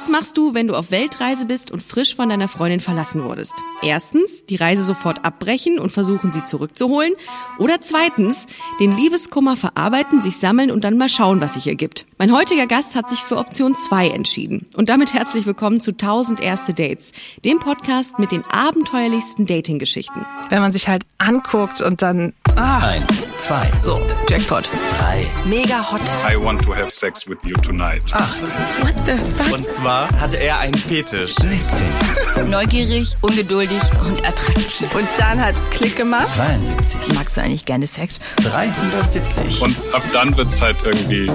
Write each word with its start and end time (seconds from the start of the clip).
Was 0.00 0.08
machst 0.08 0.36
du, 0.38 0.54
wenn 0.54 0.68
du 0.68 0.76
auf 0.76 0.92
Weltreise 0.92 1.44
bist 1.44 1.72
und 1.72 1.82
frisch 1.82 2.14
von 2.14 2.28
deiner 2.28 2.46
Freundin 2.46 2.78
verlassen 2.78 3.24
wurdest? 3.24 3.54
Erstens, 3.82 4.46
die 4.46 4.54
Reise 4.54 4.84
sofort 4.84 5.24
abbrechen 5.24 5.80
und 5.80 5.90
versuchen, 5.90 6.30
sie 6.30 6.44
zurückzuholen. 6.44 7.14
Oder 7.58 7.80
zweitens, 7.80 8.46
den 8.78 8.96
Liebeskummer 8.96 9.56
verarbeiten, 9.56 10.22
sich 10.22 10.36
sammeln 10.36 10.70
und 10.70 10.84
dann 10.84 10.98
mal 10.98 11.08
schauen, 11.08 11.40
was 11.40 11.54
sich 11.54 11.66
ergibt. 11.66 12.06
Mein 12.16 12.32
heutiger 12.32 12.68
Gast 12.68 12.94
hat 12.94 13.10
sich 13.10 13.18
für 13.24 13.38
Option 13.38 13.74
2 13.76 14.10
entschieden. 14.10 14.66
Und 14.76 14.88
damit 14.88 15.14
herzlich 15.14 15.46
willkommen 15.46 15.80
zu 15.80 15.90
1000 15.90 16.40
erste 16.40 16.74
Dates, 16.74 17.10
dem 17.44 17.58
Podcast 17.58 18.20
mit 18.20 18.30
den 18.30 18.44
abenteuerlichsten 18.52 19.46
Dating-Geschichten. 19.46 20.24
Wenn 20.48 20.60
man 20.60 20.70
sich 20.70 20.86
halt 20.86 21.02
anguckt 21.18 21.80
und 21.80 22.02
dann... 22.02 22.34
Ah. 22.54 22.78
Eins, 22.88 23.28
zwei, 23.38 23.70
So, 23.82 24.00
Jackpot. 24.28 24.68
drei, 24.98 25.26
Mega 25.44 25.90
hot. 25.92 26.00
I 26.28 26.36
want 26.40 26.62
to 26.62 26.72
have 26.74 26.90
sex 26.90 27.26
with 27.28 27.38
you 27.44 27.54
tonight. 27.54 28.02
acht, 28.12 28.42
What 28.80 28.94
the 29.06 29.12
fuck? 29.42 29.52
Und 29.52 29.66
zwar 29.88 30.20
hatte 30.20 30.36
er 30.36 30.58
einen 30.58 30.74
Fetisch. 30.74 31.34
17, 31.36 32.50
Neugierig, 32.50 33.16
ungeduldig 33.22 33.80
und 34.04 34.18
attraktiv. 34.22 34.94
Und 34.94 35.08
dann 35.16 35.42
hat's 35.42 35.58
Klick 35.70 35.96
gemacht. 35.96 36.26
72, 36.26 37.14
Magst 37.14 37.38
du 37.38 37.40
eigentlich 37.40 37.64
gerne 37.64 37.86
Sex? 37.86 38.16
370, 38.36 39.62
Und 39.62 39.74
ab 39.94 40.02
dann 40.12 40.36
wird's 40.36 40.60
halt 40.60 40.76
irgendwie 40.84 41.26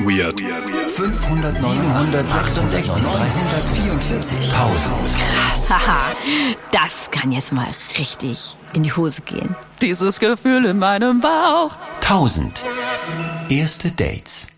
weird. 0.00 0.38
500, 0.94 1.54
766, 1.54 3.04
344, 3.04 4.38
1000. 4.52 4.94
Haha, 5.70 6.12
das 6.72 7.10
kann 7.10 7.32
jetzt 7.32 7.52
mal 7.52 7.68
richtig 7.98 8.54
in 8.74 8.82
die 8.82 8.92
Hose 8.92 9.22
gehen. 9.22 9.56
Dieses 9.80 10.20
Gefühl 10.20 10.66
in 10.66 10.78
meinem 10.78 11.22
Bauch. 11.22 11.78
1000. 12.02 12.64
Erste 13.48 13.90
Dates. 13.92 14.48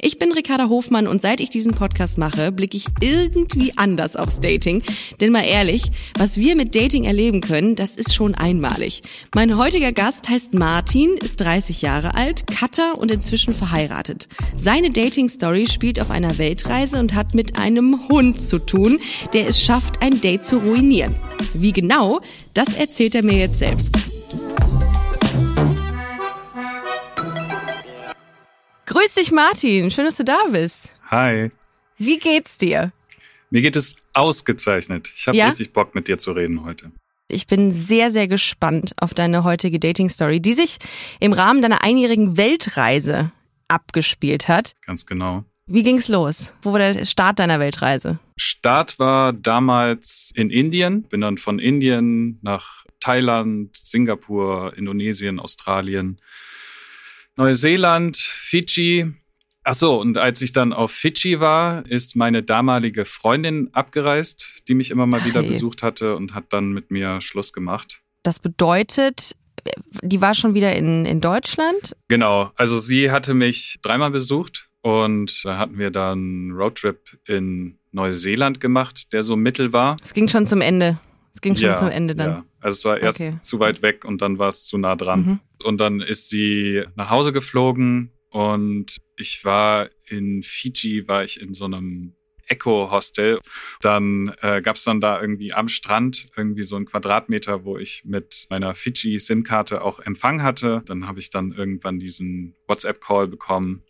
Ich 0.00 0.18
bin 0.18 0.32
Ricarda 0.32 0.68
Hofmann 0.68 1.06
und 1.06 1.22
seit 1.22 1.40
ich 1.40 1.50
diesen 1.50 1.72
Podcast 1.72 2.18
mache, 2.18 2.52
blicke 2.52 2.76
ich 2.76 2.86
irgendwie 3.00 3.72
anders 3.76 4.16
aufs 4.16 4.40
Dating. 4.40 4.82
Denn 5.20 5.32
mal 5.32 5.44
ehrlich, 5.44 5.82
was 6.16 6.36
wir 6.36 6.56
mit 6.56 6.74
Dating 6.74 7.04
erleben 7.04 7.40
können, 7.40 7.74
das 7.74 7.96
ist 7.96 8.14
schon 8.14 8.34
einmalig. 8.34 9.02
Mein 9.34 9.56
heutiger 9.56 9.92
Gast 9.92 10.28
heißt 10.28 10.54
Martin, 10.54 11.16
ist 11.16 11.40
30 11.40 11.82
Jahre 11.82 12.14
alt, 12.14 12.46
Cutter 12.46 12.98
und 12.98 13.10
inzwischen 13.10 13.54
verheiratet. 13.54 14.28
Seine 14.56 14.90
Dating-Story 14.90 15.68
spielt 15.68 16.00
auf 16.00 16.10
einer 16.10 16.38
Weltreise 16.38 16.98
und 16.98 17.14
hat 17.14 17.34
mit 17.34 17.58
einem 17.58 18.08
Hund 18.08 18.40
zu 18.40 18.58
tun, 18.58 19.00
der 19.32 19.48
es 19.48 19.62
schafft, 19.62 20.02
ein 20.02 20.20
Date 20.20 20.44
zu 20.44 20.58
ruinieren. 20.58 21.14
Wie 21.54 21.72
genau, 21.72 22.20
das 22.54 22.74
erzählt 22.74 23.14
er 23.14 23.22
mir 23.22 23.38
jetzt 23.38 23.58
selbst. 23.58 23.94
Grüß 28.88 29.12
dich, 29.12 29.32
Martin. 29.32 29.90
Schön, 29.90 30.06
dass 30.06 30.16
du 30.16 30.24
da 30.24 30.38
bist. 30.50 30.94
Hi. 31.10 31.50
Wie 31.98 32.18
geht's 32.18 32.56
dir? 32.56 32.90
Mir 33.50 33.60
geht 33.60 33.76
es 33.76 33.96
ausgezeichnet. 34.14 35.10
Ich 35.14 35.26
habe 35.28 35.36
Ja? 35.36 35.48
richtig 35.48 35.74
Bock, 35.74 35.94
mit 35.94 36.08
dir 36.08 36.18
zu 36.18 36.32
reden 36.32 36.64
heute. 36.64 36.90
Ich 37.28 37.46
bin 37.46 37.70
sehr, 37.70 38.10
sehr 38.10 38.28
gespannt 38.28 38.94
auf 38.98 39.12
deine 39.12 39.44
heutige 39.44 39.78
Dating-Story, 39.78 40.40
die 40.40 40.54
sich 40.54 40.78
im 41.20 41.34
Rahmen 41.34 41.60
deiner 41.60 41.82
einjährigen 41.84 42.38
Weltreise 42.38 43.30
abgespielt 43.68 44.48
hat. 44.48 44.72
Ganz 44.86 45.04
genau. 45.04 45.44
Wie 45.66 45.82
ging's 45.82 46.08
los? 46.08 46.54
Wo 46.62 46.72
war 46.72 46.78
der 46.78 47.04
Start 47.04 47.40
deiner 47.40 47.60
Weltreise? 47.60 48.18
Start 48.38 48.98
war 48.98 49.34
damals 49.34 50.32
in 50.34 50.48
Indien. 50.48 51.02
Bin 51.02 51.20
dann 51.20 51.36
von 51.36 51.58
Indien 51.58 52.38
nach 52.40 52.86
Thailand, 53.00 53.76
Singapur, 53.76 54.72
Indonesien, 54.78 55.40
Australien, 55.40 56.22
Neuseeland, 57.38 58.16
Fidschi. 58.16 59.12
Ach 59.62 59.74
so, 59.74 60.00
und 60.00 60.18
als 60.18 60.42
ich 60.42 60.52
dann 60.52 60.72
auf 60.72 60.90
Fidschi 60.90 61.38
war, 61.38 61.86
ist 61.86 62.16
meine 62.16 62.42
damalige 62.42 63.04
Freundin 63.04 63.68
abgereist, 63.72 64.62
die 64.66 64.74
mich 64.74 64.90
immer 64.90 65.06
mal 65.06 65.24
wieder 65.24 65.40
Hey. 65.42 65.48
besucht 65.50 65.82
hatte 65.84 66.16
und 66.16 66.34
hat 66.34 66.52
dann 66.52 66.72
mit 66.72 66.90
mir 66.90 67.20
Schluss 67.20 67.52
gemacht. 67.52 68.00
Das 68.24 68.40
bedeutet, 68.40 69.36
die 70.02 70.20
war 70.20 70.34
schon 70.34 70.54
wieder 70.54 70.74
in, 70.74 71.04
in 71.04 71.20
Deutschland. 71.20 71.94
Genau, 72.08 72.50
also 72.56 72.80
sie 72.80 73.12
hatte 73.12 73.34
mich 73.34 73.78
dreimal 73.82 74.10
besucht 74.10 74.68
und 74.80 75.44
da 75.44 75.58
hatten 75.58 75.78
wir 75.78 75.90
dann 75.92 76.18
einen 76.18 76.52
Roadtrip 76.52 77.18
in 77.28 77.78
Neuseeland 77.92 78.60
gemacht, 78.60 79.12
der 79.12 79.22
so 79.22 79.36
mittel 79.36 79.72
war. 79.72 79.96
Es 80.02 80.12
ging 80.12 80.28
schon 80.28 80.48
zum 80.48 80.60
Ende. 80.60 80.98
Es 81.32 81.40
ging 81.40 81.54
schon 81.56 81.76
zum 81.76 81.88
Ende 81.88 82.16
dann. 82.16 82.28
Ja. 82.30 82.44
Also 82.60 82.76
es 82.76 82.84
war 82.84 83.00
erst 83.00 83.20
Okay. 83.20 83.38
zu 83.40 83.60
weit 83.60 83.82
weg 83.82 84.04
und 84.04 84.20
dann 84.22 84.38
war 84.38 84.48
es 84.48 84.64
zu 84.64 84.78
nah 84.78 84.96
dran. 84.96 85.20
Mhm. 85.24 85.40
Und 85.64 85.78
dann 85.78 86.00
ist 86.00 86.28
sie 86.28 86.84
nach 86.96 87.10
Hause 87.10 87.32
geflogen 87.32 88.12
und 88.30 88.98
ich 89.16 89.44
war 89.44 89.88
in 90.08 90.42
Fiji, 90.42 91.08
war 91.08 91.24
ich 91.24 91.40
in 91.40 91.54
so 91.54 91.64
einem 91.64 92.14
Eco-Hostel. 92.46 93.38
Dann 93.80 94.34
äh, 94.40 94.62
gab 94.62 94.76
es 94.76 94.84
dann 94.84 95.00
da 95.00 95.20
irgendwie 95.20 95.52
am 95.52 95.68
Strand 95.68 96.28
irgendwie 96.36 96.62
so 96.62 96.76
einen 96.76 96.86
Quadratmeter, 96.86 97.64
wo 97.64 97.76
ich 97.76 98.02
mit 98.04 98.46
meiner 98.48 98.74
Fiji-SIM-Karte 98.74 99.82
auch 99.82 100.00
Empfang 100.00 100.42
hatte. 100.42 100.82
Dann 100.86 101.06
habe 101.06 101.18
ich 101.18 101.30
dann 101.30 101.52
irgendwann 101.52 101.98
diesen 101.98 102.56
WhatsApp-Call 102.66 103.28
bekommen, 103.28 103.82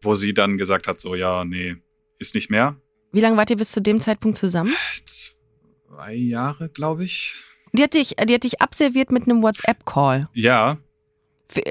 wo 0.00 0.14
sie 0.14 0.32
dann 0.32 0.58
gesagt 0.58 0.86
hat, 0.86 1.00
so 1.00 1.14
ja, 1.14 1.44
nee, 1.44 1.76
ist 2.18 2.34
nicht 2.34 2.50
mehr. 2.50 2.76
Wie 3.12 3.20
lange 3.20 3.36
wart 3.36 3.50
ihr 3.50 3.56
bis 3.56 3.72
zu 3.72 3.80
dem 3.82 4.00
Zeitpunkt 4.00 4.38
zusammen? 4.38 4.74
Zwei 5.04 6.14
Jahre, 6.14 6.68
glaube 6.68 7.04
ich. 7.04 7.34
Die 7.74 7.82
hat 7.82 7.94
dich, 7.94 8.14
die 8.16 8.34
hat 8.34 8.44
dich 8.44 8.62
abserviert 8.62 9.10
mit 9.10 9.24
einem 9.24 9.42
WhatsApp-Call. 9.42 10.28
Ja, 10.32 10.78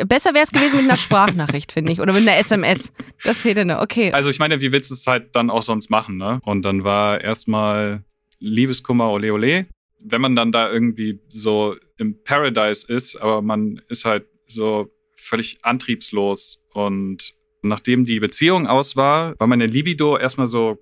Besser 0.06 0.34
wäre 0.34 0.44
es 0.44 0.52
gewesen 0.52 0.78
mit 0.78 0.86
einer 0.86 0.98
Sprachnachricht, 0.98 1.72
finde 1.72 1.92
ich. 1.92 2.00
Oder 2.00 2.14
mit 2.14 2.22
einer 2.22 2.38
SMS. 2.38 2.94
Das 3.24 3.44
ja 3.44 3.66
noch. 3.66 3.82
Okay. 3.82 4.12
Also 4.12 4.30
ich 4.30 4.40
meine, 4.40 4.62
wie 4.62 4.72
willst 4.72 4.92
du 4.92 4.94
es 4.94 5.08
halt 5.08 5.36
dann 5.36 5.50
auch 5.50 5.62
sonst 5.62 5.90
machen, 5.90 6.18
ne? 6.18 6.40
Und 6.46 6.64
dann 6.64 6.84
war 6.84 7.20
erstmal 7.20 8.04
Liebeskummer, 8.40 9.12
ole 9.12 9.34
ole. 9.34 9.68
Wenn 10.00 10.22
man 10.22 10.36
dann 10.36 10.52
da 10.52 10.72
irgendwie 10.72 11.20
so 11.28 11.76
im 11.98 12.24
Paradise 12.24 12.92
ist, 12.92 13.16
aber 13.16 13.42
man 13.42 13.82
ist 13.90 14.06
halt 14.06 14.26
so 14.48 14.90
völlig 15.16 15.60
antriebslos 15.64 16.60
und 16.74 17.34
nachdem 17.62 18.06
die 18.06 18.20
Beziehung 18.20 18.68
aus 18.68 18.96
war, 18.96 19.40
war 19.40 19.48
meine 19.48 19.66
Libido 19.66 20.18
erstmal 20.18 20.48
so 20.48 20.78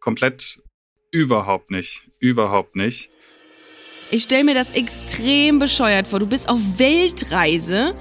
komplett 0.00 0.60
überhaupt 1.10 1.70
nicht, 1.70 2.10
überhaupt 2.18 2.76
nicht. 2.76 3.10
Ich 4.08 4.22
stelle 4.22 4.44
mir 4.44 4.54
das 4.54 4.70
extrem 4.70 5.58
bescheuert 5.58 6.06
vor. 6.06 6.20
Du 6.20 6.26
bist 6.26 6.48
auf 6.48 6.60
Weltreise 6.76 7.92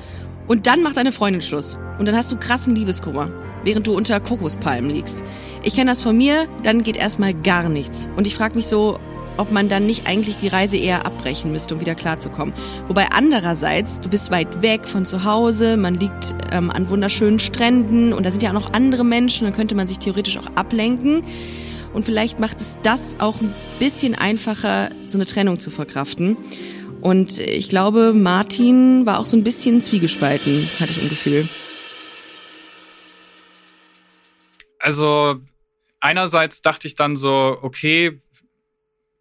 und 0.48 0.68
dann 0.68 0.84
macht 0.84 0.98
deine 0.98 1.12
Freundin 1.12 1.42
Schluss. 1.42 1.80
Und 1.98 2.06
dann 2.06 2.16
hast 2.16 2.32
du 2.32 2.38
krassen 2.38 2.76
Liebeskummer, 2.76 3.32
während 3.64 3.88
du 3.88 3.96
unter 3.96 4.20
Kokospalmen 4.20 4.92
liegst. 4.92 5.24
Ich 5.64 5.74
kenne 5.74 5.90
das 5.90 6.04
von 6.04 6.16
mir, 6.16 6.48
dann 6.62 6.84
geht 6.84 6.96
erstmal 6.96 7.34
gar 7.34 7.70
nichts. 7.70 8.08
Und 8.16 8.28
ich 8.28 8.36
frage 8.36 8.56
mich 8.56 8.68
so, 8.68 9.00
ob 9.38 9.52
man 9.52 9.68
dann 9.68 9.88
nicht 9.88 10.06
eigentlich 10.08 10.38
die 10.38 10.48
Reise 10.48 10.78
eher 10.78 11.08
abbrechen 11.08 11.52
müsste, 11.52 11.74
um 11.74 11.82
wieder 11.82 11.96
klarzukommen. 11.96 12.54
Wobei 12.88 13.08
andererseits, 13.10 14.00
du 14.00 14.08
bist 14.08 14.30
weit 14.30 14.62
weg 14.62 14.86
von 14.86 15.06
zu 15.06 15.24
Hause, 15.24 15.76
man 15.76 15.96
liegt 15.96 16.36
ähm, 16.52 16.70
an 16.70 16.88
wunderschönen 16.88 17.40
Stränden 17.40 18.14
und 18.14 18.28
da 18.28 18.32
sind 18.32 18.44
ja 18.44 18.50
auch 18.50 18.54
noch 18.54 18.74
andere 18.74 19.04
Menschen, 19.04 19.46
dann 19.46 19.56
könnte 19.56 19.74
man 19.74 19.88
sich 19.88 19.98
theoretisch 19.98 20.38
auch 20.38 20.56
ablenken. 20.56 21.24
Und 21.96 22.04
vielleicht 22.04 22.42
macht 22.42 22.60
es 22.60 22.78
das 22.84 23.22
auch 23.22 23.40
ein 23.40 23.54
bisschen 23.80 24.16
einfacher, 24.16 24.90
so 25.06 25.18
eine 25.18 25.26
Trennung 25.26 25.62
zu 25.62 25.70
verkraften. 25.70 26.36
Und 27.00 27.40
ich 27.40 27.70
glaube, 27.70 28.12
Martin 28.14 29.06
war 29.06 29.18
auch 29.18 29.26
so 29.26 29.38
ein 29.38 29.46
bisschen 29.46 29.82
zwiegespalten. 29.82 30.62
Das 30.62 30.82
hatte 30.82 30.92
ich 30.92 31.02
im 31.02 31.08
Gefühl. 31.08 31.48
Also 34.78 35.38
einerseits 36.02 36.62
dachte 36.62 36.86
ich 36.86 36.96
dann 36.96 37.16
so, 37.16 37.58
okay, 37.62 38.20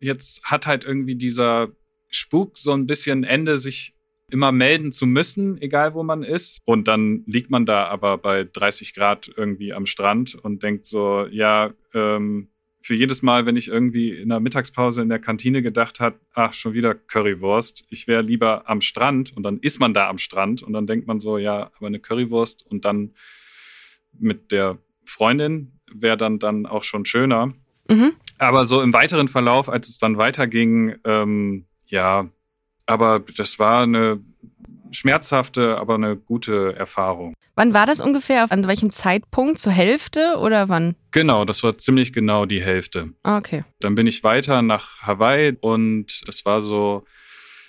jetzt 0.01 0.43
hat 0.43 0.67
halt 0.67 0.84
irgendwie 0.84 1.15
dieser 1.15 1.69
Spuk 2.11 2.59
so 2.59 2.73
ein 2.73 2.89
bisschen 2.89 3.23
Ende, 3.23 3.57
sich 3.57 3.95
immer 4.33 4.51
melden 4.51 4.91
zu 4.91 5.07
müssen, 5.07 5.63
egal 5.63 5.95
wo 5.95 6.03
man 6.03 6.25
ist. 6.25 6.59
Und 6.65 6.89
dann 6.89 7.23
liegt 7.27 7.51
man 7.51 7.67
da 7.67 7.84
aber 7.87 8.19
bei 8.19 8.43
30 8.43 8.95
Grad 8.95 9.31
irgendwie 9.37 9.73
am 9.73 9.87
Strand 9.87 10.34
und 10.34 10.65
denkt 10.65 10.87
so, 10.87 11.29
ja, 11.31 11.73
ähm, 11.93 12.49
für 12.84 12.95
jedes 12.95 13.22
Mal, 13.22 13.47
wenn 13.47 13.57
ich 13.57 13.69
irgendwie 13.69 14.10
in 14.10 14.28
der 14.28 14.41
Mittagspause 14.41 15.01
in 15.01 15.09
der 15.09 15.19
Kantine 15.19 15.63
gedacht 15.63 16.01
hat, 16.01 16.16
ach, 16.34 16.53
schon 16.53 16.75
wieder 16.75 16.95
Currywurst, 16.95 17.86
ich 17.89 18.07
wäre 18.07 18.21
lieber 18.21 18.69
am 18.69 18.83
Strand 18.83 19.34
und 19.34 19.42
dann 19.42 19.59
ist 19.60 19.81
man 19.81 19.95
da 19.95 20.10
am 20.10 20.19
Strand 20.19 20.63
und 20.63 20.75
dann 20.75 20.86
denkt 20.86 21.07
man 21.07 21.19
so, 21.19 21.39
ja, 21.39 21.71
aber 21.78 21.86
eine 21.86 21.98
Currywurst 21.98 22.63
und 22.66 22.84
dann 22.84 23.15
mit 24.13 24.53
der 24.53 24.77
Freundin 25.03 25.81
wäre 25.95 26.19
dann, 26.19 26.39
dann 26.39 26.66
auch 26.66 26.84
schon 26.84 27.07
schöner. 27.07 27.54
Mhm. 27.89 28.13
Aber 28.36 28.66
so 28.66 28.83
im 28.83 28.92
weiteren 28.92 29.28
Verlauf, 29.28 29.71
als 29.71 29.89
es 29.89 29.97
dann 29.97 30.19
weiterging, 30.19 30.95
ähm, 31.07 31.65
ja, 31.86 32.28
aber 32.84 33.21
das 33.34 33.59
war 33.59 33.84
eine 33.84 34.21
schmerzhafte, 34.91 35.78
aber 35.78 35.95
eine 35.95 36.19
gute 36.19 36.77
Erfahrung. 36.77 37.33
Wann 37.57 37.72
war 37.72 37.86
das 37.86 38.01
ungefähr? 38.01 38.51
An 38.51 38.66
welchem 38.66 38.91
Zeitpunkt? 38.91 39.59
Zur 39.59 39.72
Hälfte 39.72 40.36
oder 40.39 40.69
wann? 40.69 40.97
Genau, 41.15 41.45
das 41.45 41.63
war 41.63 41.78
ziemlich 41.78 42.13
genau 42.13 42.45
die 42.45 42.61
Hälfte. 42.61 43.11
Ah, 43.22 43.39
Okay. 43.39 43.63
Dann 43.78 43.95
bin 43.95 44.09
ich 44.09 44.25
weiter 44.25 44.63
nach 44.63 45.03
Hawaii 45.03 45.57
und 45.61 46.22
das 46.27 46.45
war 46.45 46.61
so, 46.61 47.05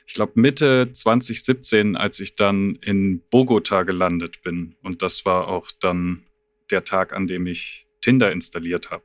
ich 0.07 0.15
glaube, 0.15 0.31
Mitte 0.33 0.91
2017, 0.91 1.95
als 1.95 2.19
ich 2.19 2.35
dann 2.35 2.79
in 2.81 3.21
Bogota 3.29 3.83
gelandet 3.83 4.41
bin. 4.41 4.73
Und 4.81 5.03
das 5.03 5.25
war 5.25 5.47
auch 5.47 5.69
dann 5.79 6.23
der 6.71 6.85
Tag, 6.85 7.13
an 7.15 7.27
dem 7.27 7.45
ich 7.45 7.85
Tinder 8.01 8.31
installiert 8.31 8.89
habe. 8.89 9.03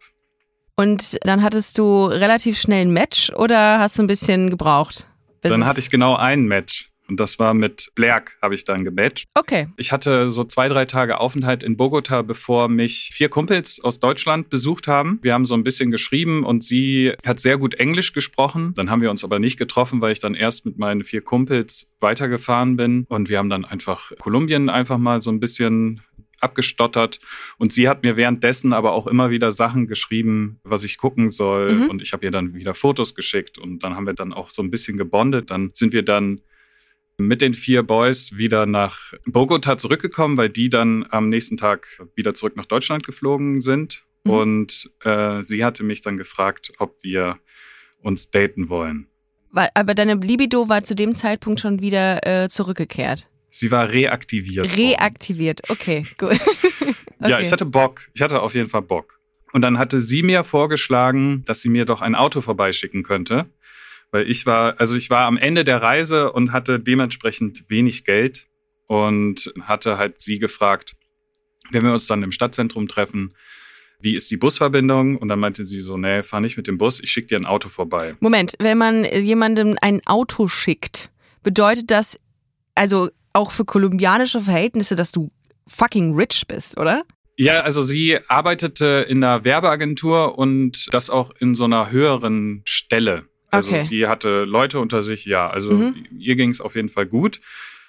Und 0.74 1.18
dann 1.20 1.42
hattest 1.42 1.76
du 1.76 2.06
relativ 2.06 2.58
schnell 2.58 2.86
ein 2.86 2.92
Match 2.94 3.30
oder 3.34 3.78
hast 3.78 3.98
du 3.98 4.04
ein 4.04 4.06
bisschen 4.06 4.48
gebraucht? 4.48 5.06
Dann 5.42 5.66
hatte 5.66 5.80
ich 5.80 5.90
genau 5.90 6.16
ein 6.16 6.44
Match. 6.46 6.89
Und 7.10 7.18
das 7.18 7.40
war 7.40 7.54
mit 7.54 7.90
Blerk, 7.96 8.38
habe 8.40 8.54
ich 8.54 8.64
dann 8.64 8.84
gematcht. 8.84 9.26
Okay. 9.34 9.66
Ich 9.76 9.90
hatte 9.90 10.30
so 10.30 10.44
zwei, 10.44 10.68
drei 10.68 10.84
Tage 10.84 11.18
Aufenthalt 11.18 11.64
in 11.64 11.76
Bogota, 11.76 12.22
bevor 12.22 12.68
mich 12.68 13.10
vier 13.12 13.28
Kumpels 13.28 13.80
aus 13.82 13.98
Deutschland 13.98 14.48
besucht 14.48 14.86
haben. 14.86 15.18
Wir 15.22 15.34
haben 15.34 15.44
so 15.44 15.54
ein 15.54 15.64
bisschen 15.64 15.90
geschrieben 15.90 16.44
und 16.44 16.62
sie 16.62 17.14
hat 17.26 17.40
sehr 17.40 17.58
gut 17.58 17.74
Englisch 17.74 18.12
gesprochen. 18.12 18.74
Dann 18.76 18.90
haben 18.90 19.02
wir 19.02 19.10
uns 19.10 19.24
aber 19.24 19.40
nicht 19.40 19.58
getroffen, 19.58 20.00
weil 20.00 20.12
ich 20.12 20.20
dann 20.20 20.36
erst 20.36 20.64
mit 20.66 20.78
meinen 20.78 21.02
vier 21.02 21.20
Kumpels 21.20 21.90
weitergefahren 21.98 22.76
bin. 22.76 23.06
Und 23.08 23.28
wir 23.28 23.38
haben 23.38 23.50
dann 23.50 23.64
einfach 23.64 24.12
Kolumbien 24.20 24.68
einfach 24.68 24.98
mal 24.98 25.20
so 25.20 25.30
ein 25.30 25.40
bisschen 25.40 26.02
abgestottert. 26.38 27.18
Und 27.58 27.72
sie 27.72 27.88
hat 27.88 28.04
mir 28.04 28.16
währenddessen 28.16 28.72
aber 28.72 28.92
auch 28.92 29.08
immer 29.08 29.30
wieder 29.30 29.50
Sachen 29.50 29.88
geschrieben, 29.88 30.60
was 30.62 30.84
ich 30.84 30.96
gucken 30.96 31.32
soll. 31.32 31.72
Mhm. 31.72 31.90
Und 31.90 32.02
ich 32.02 32.12
habe 32.12 32.24
ihr 32.24 32.30
dann 32.30 32.54
wieder 32.54 32.74
Fotos 32.74 33.16
geschickt. 33.16 33.58
Und 33.58 33.82
dann 33.82 33.96
haben 33.96 34.06
wir 34.06 34.14
dann 34.14 34.32
auch 34.32 34.50
so 34.50 34.62
ein 34.62 34.70
bisschen 34.70 34.96
gebondet. 34.96 35.50
Dann 35.50 35.70
sind 35.74 35.92
wir 35.92 36.04
dann 36.04 36.40
mit 37.20 37.42
den 37.42 37.54
vier 37.54 37.82
Boys 37.82 38.36
wieder 38.36 38.66
nach 38.66 39.12
Bogota 39.26 39.78
zurückgekommen, 39.78 40.36
weil 40.36 40.48
die 40.48 40.68
dann 40.70 41.06
am 41.10 41.28
nächsten 41.28 41.56
Tag 41.56 41.86
wieder 42.14 42.34
zurück 42.34 42.56
nach 42.56 42.66
Deutschland 42.66 43.04
geflogen 43.06 43.60
sind. 43.60 44.04
Mhm. 44.24 44.30
Und 44.32 44.90
äh, 45.04 45.42
sie 45.44 45.64
hatte 45.64 45.82
mich 45.82 46.02
dann 46.02 46.16
gefragt, 46.16 46.72
ob 46.78 46.96
wir 47.02 47.38
uns 48.02 48.30
daten 48.30 48.68
wollen. 48.68 49.06
Aber 49.74 49.94
deine 49.94 50.14
Libido 50.14 50.68
war 50.68 50.84
zu 50.84 50.94
dem 50.94 51.14
Zeitpunkt 51.14 51.60
schon 51.60 51.80
wieder 51.80 52.24
äh, 52.26 52.48
zurückgekehrt. 52.48 53.28
Sie 53.50 53.70
war 53.72 53.90
reaktiviert. 53.90 54.66
worden. 54.70 54.76
Reaktiviert. 54.80 55.62
Okay, 55.70 56.04
gut. 56.18 56.38
Ja, 57.22 57.36
Okay. 57.36 57.42
ich 57.42 57.52
hatte 57.52 57.66
Bock. 57.66 58.08
Ich 58.14 58.22
hatte 58.22 58.40
auf 58.40 58.54
jeden 58.54 58.70
Fall 58.70 58.80
Bock. 58.80 59.18
Und 59.52 59.60
dann 59.60 59.76
hatte 59.76 60.00
sie 60.00 60.22
mir 60.22 60.42
vorgeschlagen, 60.42 61.42
dass 61.44 61.60
sie 61.60 61.68
mir 61.68 61.84
doch 61.84 62.00
ein 62.00 62.14
Auto 62.14 62.40
vorbeischicken 62.40 63.02
könnte. 63.02 63.44
Weil 64.10 64.28
ich 64.28 64.46
war, 64.46 64.80
also 64.80 64.96
ich 64.96 65.10
war 65.10 65.26
am 65.26 65.36
Ende 65.36 65.64
der 65.64 65.82
Reise 65.82 66.32
und 66.32 66.52
hatte 66.52 66.80
dementsprechend 66.80 67.68
wenig 67.68 68.04
Geld 68.04 68.48
und 68.86 69.52
hatte 69.62 69.98
halt 69.98 70.20
sie 70.20 70.38
gefragt, 70.38 70.96
wenn 71.70 71.84
wir 71.84 71.92
uns 71.92 72.06
dann 72.06 72.22
im 72.22 72.32
Stadtzentrum 72.32 72.88
treffen, 72.88 73.34
wie 74.00 74.16
ist 74.16 74.30
die 74.30 74.36
Busverbindung? 74.36 75.16
Und 75.16 75.28
dann 75.28 75.38
meinte 75.38 75.64
sie 75.64 75.80
so, 75.80 75.96
nee, 75.96 76.22
fahr 76.22 76.40
nicht 76.40 76.56
mit 76.56 76.66
dem 76.66 76.78
Bus, 76.78 77.00
ich 77.00 77.12
schicke 77.12 77.28
dir 77.28 77.36
ein 77.36 77.46
Auto 77.46 77.68
vorbei. 77.68 78.16
Moment, 78.20 78.54
wenn 78.58 78.78
man 78.78 79.04
jemandem 79.04 79.76
ein 79.80 80.00
Auto 80.06 80.48
schickt, 80.48 81.10
bedeutet 81.42 81.90
das 81.90 82.18
also 82.74 83.10
auch 83.32 83.52
für 83.52 83.64
kolumbianische 83.64 84.40
Verhältnisse, 84.40 84.96
dass 84.96 85.12
du 85.12 85.30
fucking 85.66 86.14
rich 86.14 86.44
bist, 86.48 86.78
oder? 86.78 87.04
Ja, 87.36 87.60
also 87.60 87.82
sie 87.82 88.18
arbeitete 88.28 89.06
in 89.08 89.22
einer 89.22 89.44
Werbeagentur 89.44 90.36
und 90.36 90.88
das 90.92 91.10
auch 91.10 91.30
in 91.38 91.54
so 91.54 91.64
einer 91.64 91.90
höheren 91.90 92.62
Stelle. 92.64 93.29
Also 93.50 93.72
Okay. 93.72 93.82
sie 93.84 94.06
hatte 94.06 94.44
Leute 94.44 94.78
unter 94.80 95.02
sich, 95.02 95.24
ja. 95.24 95.48
Also 95.48 95.72
Mhm. 95.72 96.06
ihr 96.18 96.36
ging 96.36 96.50
es 96.50 96.60
auf 96.60 96.74
jeden 96.76 96.88
Fall 96.88 97.06
gut. 97.06 97.40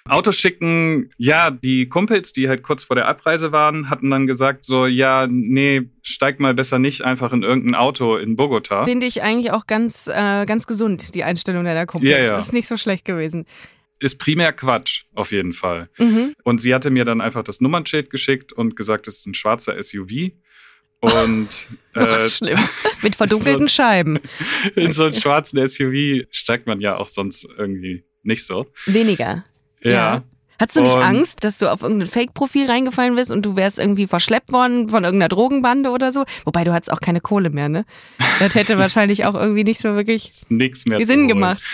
Autos 0.08 0.36
schicken, 0.36 1.10
ja, 1.16 1.52
die 1.52 1.88
Kumpels, 1.88 2.32
die 2.32 2.48
halt 2.48 2.64
kurz 2.64 2.82
vor 2.82 2.96
der 2.96 3.06
Abreise 3.06 3.52
waren, 3.52 3.88
hatten 3.88 4.10
dann 4.10 4.26
gesagt 4.26 4.64
so, 4.64 4.86
ja, 4.86 5.28
nee, 5.30 5.82
steig 6.02 6.40
mal 6.40 6.54
besser 6.54 6.80
nicht 6.80 7.02
einfach 7.02 7.32
in 7.32 7.44
irgendein 7.44 7.76
Auto 7.76 8.16
in 8.16 8.34
Bogota. 8.34 8.84
Finde 8.84 9.06
ich 9.06 9.22
eigentlich 9.22 9.52
auch 9.52 9.68
ganz, 9.68 10.08
äh, 10.08 10.44
ganz 10.44 10.66
gesund, 10.66 11.14
die 11.14 11.22
Einstellung 11.22 11.64
deiner 11.64 11.86
Kumpels. 11.86 12.10
Ja, 12.10 12.18
ja. 12.18 12.36
Ist 12.36 12.52
nicht 12.52 12.66
so 12.66 12.76
schlecht 12.76 13.04
gewesen. 13.04 13.46
Ist 14.00 14.18
primär 14.18 14.52
Quatsch, 14.52 15.04
auf 15.14 15.30
jeden 15.30 15.52
Fall. 15.52 15.88
Mhm. 15.98 16.34
Und 16.42 16.60
sie 16.60 16.74
hatte 16.74 16.90
mir 16.90 17.04
dann 17.04 17.20
einfach 17.20 17.44
das 17.44 17.60
Nummernschild 17.60 18.10
geschickt 18.10 18.52
und 18.52 18.74
gesagt, 18.74 19.06
es 19.06 19.18
ist 19.18 19.26
ein 19.28 19.34
schwarzer 19.34 19.80
SUV. 19.80 20.32
Und 21.02 21.48
äh, 21.94 22.28
schlimm. 22.30 22.58
Mit 23.02 23.16
verdunkelten 23.16 23.68
Scheiben. 23.68 24.18
in 24.76 24.92
so 24.92 25.04
einen 25.04 25.14
schwarzen 25.20 25.66
SUV 25.66 26.24
steigt 26.30 26.66
man 26.66 26.80
ja 26.80 26.96
auch 26.96 27.08
sonst 27.08 27.46
irgendwie 27.58 28.04
nicht 28.22 28.46
so. 28.46 28.66
Weniger. 28.86 29.44
Ja. 29.82 30.22
Hattest 30.60 30.76
du 30.76 30.82
nicht 30.82 30.94
Und- 30.94 31.02
Angst, 31.02 31.42
dass 31.42 31.58
du 31.58 31.66
auf 31.72 31.82
irgendein 31.82 32.06
Fake-Profil 32.08 32.70
reingefallen 32.70 33.16
bist 33.16 33.32
und 33.32 33.42
du 33.42 33.56
wärst 33.56 33.80
irgendwie 33.80 34.06
verschleppt 34.06 34.52
worden 34.52 34.88
von 34.90 35.02
irgendeiner 35.02 35.28
Drogenbande 35.28 35.90
oder 35.90 36.12
so? 36.12 36.22
Wobei 36.44 36.62
du 36.62 36.72
hattest 36.72 36.92
auch 36.92 37.00
keine 37.00 37.20
Kohle 37.20 37.50
mehr, 37.50 37.68
ne? 37.68 37.84
Das 38.38 38.54
hätte 38.54 38.78
wahrscheinlich 38.78 39.24
auch 39.24 39.34
irgendwie 39.34 39.64
nicht 39.64 39.80
so 39.80 39.96
wirklich 39.96 40.30
nichts 40.50 40.86
mehr 40.86 41.04
Sinn 41.04 41.26
gemacht. 41.26 41.64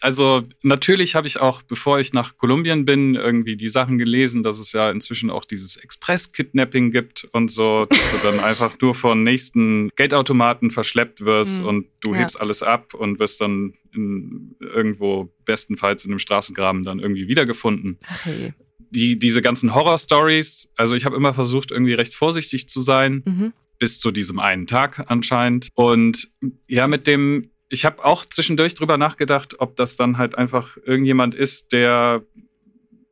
Also 0.00 0.44
natürlich 0.62 1.14
habe 1.14 1.26
ich 1.26 1.40
auch, 1.40 1.62
bevor 1.62 1.98
ich 1.98 2.12
nach 2.12 2.36
Kolumbien 2.36 2.84
bin, 2.84 3.14
irgendwie 3.16 3.56
die 3.56 3.68
Sachen 3.68 3.98
gelesen, 3.98 4.42
dass 4.42 4.58
es 4.60 4.72
ja 4.72 4.90
inzwischen 4.90 5.28
auch 5.30 5.44
dieses 5.44 5.76
Express-Kidnapping 5.76 6.90
gibt 6.90 7.24
und 7.32 7.50
so, 7.50 7.86
dass 7.86 8.10
du 8.12 8.18
dann 8.22 8.40
einfach 8.40 8.76
nur 8.80 8.94
von 8.94 9.22
nächsten 9.24 9.90
Geldautomaten 9.96 10.70
verschleppt 10.70 11.22
wirst 11.24 11.60
Hm. 11.60 11.66
und 11.66 11.86
du 12.00 12.12
Ja. 12.14 12.20
hebst 12.20 12.40
alles 12.40 12.62
ab 12.62 12.94
und 12.94 13.18
wirst 13.18 13.40
dann 13.40 13.72
in, 13.94 14.54
irgendwo 14.60 15.32
bestenfalls 15.44 16.04
in 16.04 16.12
einem 16.12 16.18
Straßengraben 16.18 16.84
dann 16.84 16.98
irgendwie 17.00 17.26
wiedergefunden. 17.28 17.98
Ach 18.06 18.24
hey. 18.24 18.52
Die, 18.90 19.18
diese 19.18 19.42
ganzen 19.42 19.74
Horror-Stories, 19.74 20.70
also 20.76 20.94
ich 20.94 21.04
habe 21.04 21.16
immer 21.16 21.34
versucht, 21.34 21.70
irgendwie 21.72 21.92
recht 21.94 22.14
vorsichtig 22.14 22.68
zu 22.68 22.80
sein. 22.80 23.22
Mhm. 23.26 23.52
bis 23.80 24.00
zu 24.00 24.10
diesem 24.10 24.40
einen 24.40 24.66
Tag 24.66 25.04
anscheinend. 25.08 25.68
Und 25.74 26.28
ja, 26.66 26.88
mit 26.88 27.06
dem, 27.06 27.50
ich 27.68 27.84
habe 27.84 28.04
auch 28.04 28.24
zwischendurch 28.24 28.74
drüber 28.74 28.96
nachgedacht, 28.96 29.60
ob 29.60 29.76
das 29.76 29.96
dann 29.96 30.18
halt 30.18 30.36
einfach 30.36 30.76
irgendjemand 30.84 31.34
ist, 31.34 31.72
der 31.72 32.22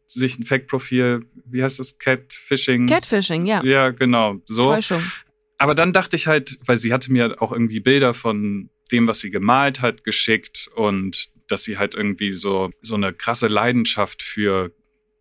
sich 0.07 0.39
ein 0.39 0.45
Fake-Profil, 0.45 1.25
wie 1.45 1.63
heißt 1.63 1.79
das, 1.79 1.99
Catfishing? 1.99 2.87
Catfishing, 2.87 3.47
ja. 3.47 3.63
Ja, 3.65 3.91
genau, 3.91 4.37
so. 4.47 4.65
Täuschung. 4.65 5.03
Aber 5.59 5.75
dann 5.75 5.93
dachte 5.93 6.17
ich 6.17 6.27
halt, 6.27 6.59
weil 6.65 6.79
sie 6.79 6.93
hatte 6.93 7.13
mir 7.13 7.41
auch 7.41 7.53
irgendwie 7.53 7.81
Bilder 7.81 8.15
von 8.15 8.71
dem, 8.93 9.07
was 9.07 9.21
sie 9.21 9.31
gemalt 9.31 9.81
hat, 9.81 10.05
geschickt 10.05 10.69
und 10.75 11.29
dass 11.49 11.65
sie 11.65 11.79
halt 11.79 11.95
irgendwie 11.95 12.33
so, 12.33 12.71
so 12.81 12.95
eine 12.95 13.13
krasse 13.13 13.49
Leidenschaft 13.49 14.23
für 14.23 14.73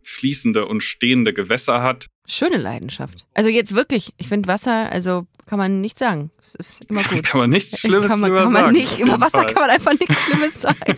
fließende 0.03 0.67
und 0.67 0.81
stehende 0.81 1.33
Gewässer 1.33 1.81
hat. 1.81 2.07
Schöne 2.27 2.57
Leidenschaft. 2.57 3.25
Also 3.33 3.49
jetzt 3.49 3.75
wirklich, 3.75 4.13
ich 4.17 4.27
finde 4.27 4.47
Wasser, 4.47 4.91
also 4.91 5.25
kann 5.45 5.59
man 5.59 5.81
nicht 5.81 5.97
sagen. 5.99 6.31
Es 6.39 6.55
ist 6.55 6.85
immer 6.89 7.03
gut. 7.09 7.23
Kann 7.23 7.41
man 7.41 7.49
nichts 7.49 7.79
Schlimmes 7.79 8.11
kann 8.11 8.19
man, 8.19 8.33
kann 8.33 8.43
man 8.45 8.53
sagen, 8.53 8.71
nicht, 8.73 8.99
über 8.99 9.19
Wasser 9.21 9.39
Fall. 9.43 9.45
kann 9.53 9.61
man 9.61 9.69
einfach 9.69 9.93
nichts 9.99 10.23
Schlimmes 10.23 10.61
sagen. 10.61 10.97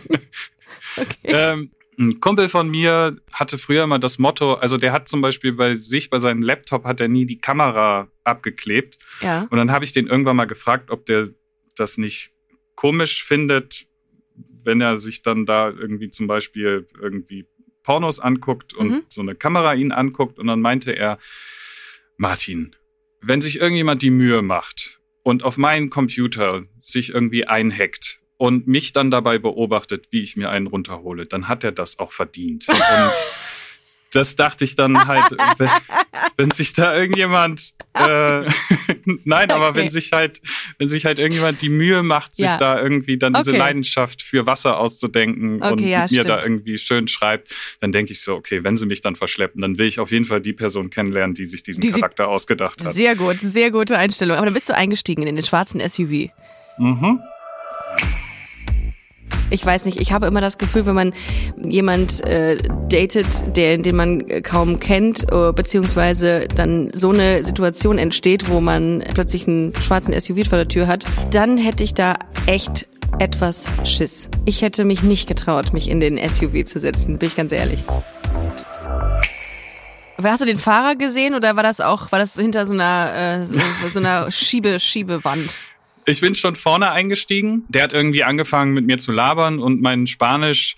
Okay. 0.96 1.16
Ähm, 1.24 1.70
ein 1.98 2.20
Kumpel 2.20 2.48
von 2.48 2.68
mir 2.70 3.16
hatte 3.32 3.58
früher 3.58 3.82
immer 3.84 3.98
das 3.98 4.18
Motto, 4.18 4.54
also 4.54 4.76
der 4.76 4.92
hat 4.92 5.08
zum 5.08 5.20
Beispiel 5.20 5.52
bei 5.52 5.74
sich, 5.74 6.10
bei 6.10 6.20
seinem 6.20 6.42
Laptop, 6.42 6.84
hat 6.84 7.00
er 7.00 7.08
nie 7.08 7.26
die 7.26 7.38
Kamera 7.40 8.08
abgeklebt. 8.24 8.98
Ja. 9.20 9.48
Und 9.50 9.58
dann 9.58 9.72
habe 9.72 9.84
ich 9.84 9.92
den 9.92 10.06
irgendwann 10.06 10.36
mal 10.36 10.44
gefragt, 10.46 10.90
ob 10.92 11.06
der 11.06 11.28
das 11.74 11.98
nicht 11.98 12.30
komisch 12.76 13.24
findet, 13.24 13.86
wenn 14.62 14.80
er 14.80 14.96
sich 14.96 15.22
dann 15.22 15.44
da 15.44 15.68
irgendwie 15.70 16.08
zum 16.10 16.28
Beispiel 16.28 16.86
irgendwie 17.00 17.48
Pornos 17.82 18.20
anguckt 18.20 18.74
und 18.74 18.88
Mhm. 18.90 19.02
so 19.08 19.20
eine 19.20 19.34
Kamera 19.34 19.74
ihn 19.74 19.90
anguckt. 19.90 20.38
Und 20.38 20.46
dann 20.46 20.60
meinte 20.60 20.92
er, 20.92 21.18
Martin, 22.16 22.76
wenn 23.20 23.40
sich 23.40 23.60
irgendjemand 23.60 24.02
die 24.02 24.10
Mühe 24.10 24.42
macht 24.42 24.98
und 25.22 25.42
auf 25.42 25.56
meinen 25.56 25.90
Computer 25.90 26.64
sich 26.80 27.10
irgendwie 27.10 27.46
einhackt 27.46 28.20
und 28.36 28.66
mich 28.66 28.92
dann 28.92 29.10
dabei 29.10 29.38
beobachtet, 29.38 30.08
wie 30.10 30.22
ich 30.22 30.36
mir 30.36 30.50
einen 30.50 30.66
runterhole, 30.66 31.26
dann 31.26 31.48
hat 31.48 31.64
er 31.64 31.72
das 31.72 31.98
auch 31.98 32.12
verdient. 32.12 32.66
Und 32.68 33.12
das 34.12 34.36
dachte 34.36 34.64
ich 34.64 34.74
dann 34.76 35.06
halt, 35.06 35.24
wenn, 36.38 36.50
sich 36.52 36.72
da 36.72 36.96
irgendjemand, 36.96 37.74
äh, 37.94 38.44
nein, 39.24 39.50
aber 39.50 39.68
Okay. 39.70 39.78
wenn 39.78 39.90
sich 39.90 40.12
halt, 40.12 40.40
wenn 40.78 40.88
sich 40.88 41.04
halt 41.04 41.18
irgendjemand 41.18 41.60
die 41.62 41.68
Mühe 41.68 42.02
macht, 42.02 42.36
sich 42.36 42.46
Ja. 42.46 42.56
da 42.56 42.80
irgendwie 42.80 43.18
dann 43.18 43.34
diese 43.34 43.50
Okay. 43.50 43.58
Leidenschaft 43.58 44.22
für 44.22 44.46
Wasser 44.46 44.78
auszudenken 44.78 45.60
Okay, 45.62 45.72
und 45.72 45.80
ja, 45.80 46.06
mir 46.08 46.22
da 46.22 46.40
stimmt. 46.40 46.44
irgendwie 46.60 46.78
schön 46.78 47.08
schreibt, 47.08 47.54
dann 47.80 47.90
denke 47.92 48.12
ich 48.12 48.22
so, 48.22 48.36
okay, 48.36 48.62
wenn 48.64 48.76
sie 48.76 48.86
mich 48.86 49.00
dann 49.02 49.16
verschleppen, 49.16 49.60
dann 49.60 49.76
will 49.78 49.86
ich 49.86 49.98
auf 50.00 50.12
jeden 50.12 50.24
Fall 50.24 50.40
die 50.40 50.52
Person 50.52 50.88
kennenlernen, 50.90 51.34
die 51.34 51.44
sich 51.44 51.62
diesen 51.64 51.80
Die 51.80 51.90
Charakter 51.90 52.28
ausgedacht 52.28 52.84
hat. 52.84 52.94
Sehr 52.94 53.16
gut, 53.16 53.36
sehr 53.40 53.70
gute 53.70 53.98
Einstellung. 53.98 54.36
Aber 54.36 54.46
dann 54.46 54.54
bist 54.54 54.68
du 54.68 54.74
eingestiegen 54.74 55.26
in 55.26 55.34
den 55.36 55.44
schwarzen 55.44 55.80
SUV. 55.80 56.30
Mhm. 56.78 57.20
Ich 59.50 59.64
weiß 59.64 59.86
nicht, 59.86 60.00
ich 60.00 60.12
habe 60.12 60.26
immer 60.26 60.40
das 60.40 60.58
Gefühl, 60.58 60.86
wenn 60.86 60.94
man 60.94 61.12
jemand 61.62 62.24
äh, 62.26 62.56
datet, 62.90 63.26
der, 63.56 63.78
den 63.78 63.96
man 63.96 64.20
äh, 64.28 64.42
kaum 64.42 64.78
kennt, 64.78 65.24
äh, 65.32 65.52
beziehungsweise 65.52 66.46
dann 66.54 66.90
so 66.92 67.10
eine 67.10 67.44
Situation 67.44 67.98
entsteht, 67.98 68.50
wo 68.50 68.60
man 68.60 69.02
plötzlich 69.14 69.48
einen 69.48 69.72
schwarzen 69.74 70.18
SUV 70.18 70.48
vor 70.48 70.58
der 70.58 70.68
Tür 70.68 70.86
hat, 70.86 71.06
dann 71.30 71.56
hätte 71.56 71.82
ich 71.82 71.94
da 71.94 72.14
echt 72.46 72.86
etwas 73.18 73.72
Schiss. 73.84 74.28
Ich 74.44 74.62
hätte 74.62 74.84
mich 74.84 75.02
nicht 75.02 75.26
getraut, 75.26 75.72
mich 75.72 75.88
in 75.88 76.00
den 76.00 76.18
SUV 76.18 76.64
zu 76.64 76.78
setzen, 76.78 77.18
bin 77.18 77.28
ich 77.28 77.36
ganz 77.36 77.52
ehrlich. 77.52 77.80
Hast 80.22 80.40
du 80.40 80.46
den 80.46 80.58
Fahrer 80.58 80.96
gesehen 80.96 81.34
oder 81.34 81.54
war 81.56 81.62
das 81.62 81.80
auch, 81.80 82.10
war 82.10 82.18
das 82.18 82.34
hinter 82.34 82.66
so 82.66 82.74
einer, 82.74 83.12
äh, 83.14 83.46
so, 83.46 83.58
so 83.88 84.00
einer 84.00 84.30
Schiebe, 84.30 84.80
Schiebewand? 84.80 85.54
Ich 86.08 86.20
bin 86.22 86.34
schon 86.34 86.56
vorne 86.56 86.90
eingestiegen. 86.90 87.64
Der 87.68 87.82
hat 87.82 87.92
irgendwie 87.92 88.24
angefangen 88.24 88.72
mit 88.72 88.86
mir 88.86 88.98
zu 88.98 89.12
labern 89.12 89.58
und 89.58 89.82
mein 89.82 90.06
Spanisch 90.06 90.76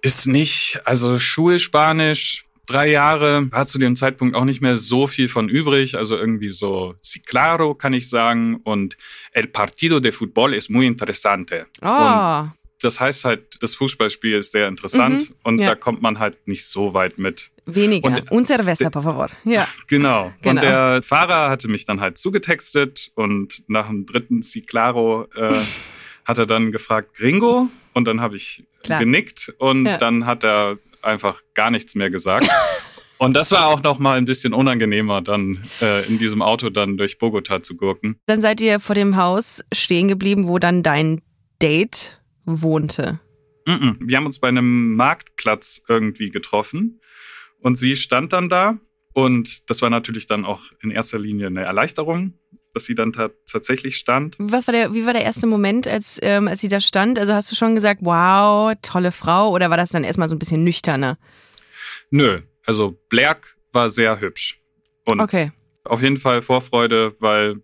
ist 0.00 0.26
nicht, 0.26 0.80
also 0.84 1.18
Schulspanisch, 1.18 2.44
drei 2.66 2.88
Jahre 2.88 3.52
war 3.52 3.66
zu 3.66 3.78
dem 3.78 3.96
Zeitpunkt 3.96 4.34
auch 4.34 4.44
nicht 4.46 4.62
mehr 4.62 4.78
so 4.78 5.06
viel 5.06 5.28
von 5.28 5.50
übrig. 5.50 5.96
Also 5.96 6.16
irgendwie 6.16 6.48
so 6.48 6.94
Si 7.00 7.20
claro 7.20 7.74
kann 7.74 7.92
ich 7.92 8.08
sagen 8.08 8.60
und 8.64 8.96
El 9.32 9.48
partido 9.48 10.00
de 10.00 10.10
fútbol 10.10 10.54
es 10.54 10.70
muy 10.70 10.86
interesante. 10.86 11.66
Oh, 11.82 12.46
Das 12.80 13.00
heißt 13.00 13.24
halt, 13.24 13.42
das 13.60 13.74
Fußballspiel 13.76 14.36
ist 14.38 14.52
sehr 14.52 14.68
interessant 14.68 15.28
Mhm, 15.28 15.36
und 15.42 15.58
ja. 15.60 15.68
da 15.68 15.74
kommt 15.74 16.00
man 16.02 16.18
halt 16.18 16.48
nicht 16.48 16.64
so 16.66 16.94
weit 16.94 17.18
mit. 17.18 17.50
Weniger. 17.66 18.08
Und- 18.08 18.30
Un 18.30 18.44
cerveza, 18.44 18.90
por 18.90 19.02
favor. 19.02 19.28
Ja. 19.44 19.66
Genau. 19.88 20.32
Genau. 20.42 20.50
Und 20.60 20.62
der 20.62 21.02
Fahrer 21.02 21.50
hatte 21.50 21.68
mich 21.68 21.84
dann 21.84 22.00
halt 22.00 22.18
zugetextet 22.18 23.10
und 23.14 23.62
nach 23.68 23.88
dem 23.88 24.06
dritten 24.06 24.42
Si 24.42 24.60
claro 24.62 25.26
äh, 25.34 25.54
hat 26.24 26.38
er 26.38 26.46
dann 26.46 26.72
gefragt, 26.72 27.14
Gringo? 27.16 27.68
Und 27.92 28.06
dann 28.06 28.20
habe 28.20 28.36
ich 28.36 28.64
Klar. 28.82 28.98
genickt 29.00 29.54
und 29.58 29.86
Ja. 29.86 29.98
dann 29.98 30.26
hat 30.26 30.44
er 30.44 30.78
einfach 31.02 31.40
gar 31.54 31.70
nichts 31.70 31.94
mehr 31.94 32.10
gesagt. 32.10 32.48
und 33.18 33.34
das 33.34 33.50
war 33.50 33.66
auch 33.68 33.82
noch 33.82 33.98
mal 33.98 34.18
ein 34.18 34.24
bisschen 34.24 34.52
unangenehmer, 34.54 35.20
dann 35.22 35.64
äh, 35.80 36.06
in 36.06 36.18
diesem 36.18 36.42
Auto 36.42 36.70
dann 36.70 36.96
durch 36.96 37.18
Bogota 37.18 37.62
zu 37.62 37.76
gurken. 37.76 38.16
Dann 38.26 38.40
seid 38.40 38.60
ihr 38.60 38.80
vor 38.80 38.94
dem 38.94 39.16
Haus 39.16 39.62
stehen 39.72 40.08
geblieben, 40.08 40.46
wo 40.48 40.58
dann 40.58 40.82
dein 40.82 41.20
Date 41.62 42.20
wohnte. 42.44 43.20
Mhm. 43.66 43.96
Wir 44.00 44.16
haben 44.18 44.26
uns 44.26 44.38
bei 44.38 44.48
einem 44.48 44.96
Marktplatz 44.96 45.82
irgendwie 45.88 46.30
getroffen 46.30 47.00
und 47.64 47.76
sie 47.76 47.96
stand 47.96 48.34
dann 48.34 48.50
da 48.50 48.78
und 49.14 49.70
das 49.70 49.80
war 49.80 49.88
natürlich 49.88 50.26
dann 50.26 50.44
auch 50.44 50.64
in 50.82 50.90
erster 50.90 51.18
Linie 51.18 51.46
eine 51.46 51.62
Erleichterung, 51.62 52.34
dass 52.74 52.84
sie 52.84 52.94
dann 52.94 53.12
ta 53.12 53.30
tatsächlich 53.50 53.96
stand. 53.96 54.36
Was 54.38 54.66
war 54.66 54.72
der, 54.72 54.92
wie 54.92 55.06
war 55.06 55.14
der 55.14 55.22
erste 55.22 55.46
Moment, 55.46 55.88
als, 55.88 56.18
ähm, 56.22 56.46
als 56.46 56.60
sie 56.60 56.68
da 56.68 56.80
stand? 56.80 57.18
Also 57.18 57.32
hast 57.32 57.50
du 57.50 57.56
schon 57.56 57.74
gesagt, 57.74 58.00
wow, 58.02 58.74
tolle 58.82 59.12
Frau, 59.12 59.50
oder 59.50 59.70
war 59.70 59.78
das 59.78 59.90
dann 59.90 60.04
erstmal 60.04 60.28
so 60.28 60.34
ein 60.34 60.38
bisschen 60.38 60.62
nüchterner? 60.62 61.16
Nö, 62.10 62.42
also 62.66 63.00
Blerk 63.08 63.56
war 63.72 63.88
sehr 63.88 64.20
hübsch 64.20 64.60
und 65.06 65.20
Okay. 65.20 65.50
auf 65.84 66.02
jeden 66.02 66.18
Fall 66.18 66.42
Vorfreude, 66.42 67.14
weil 67.18 67.62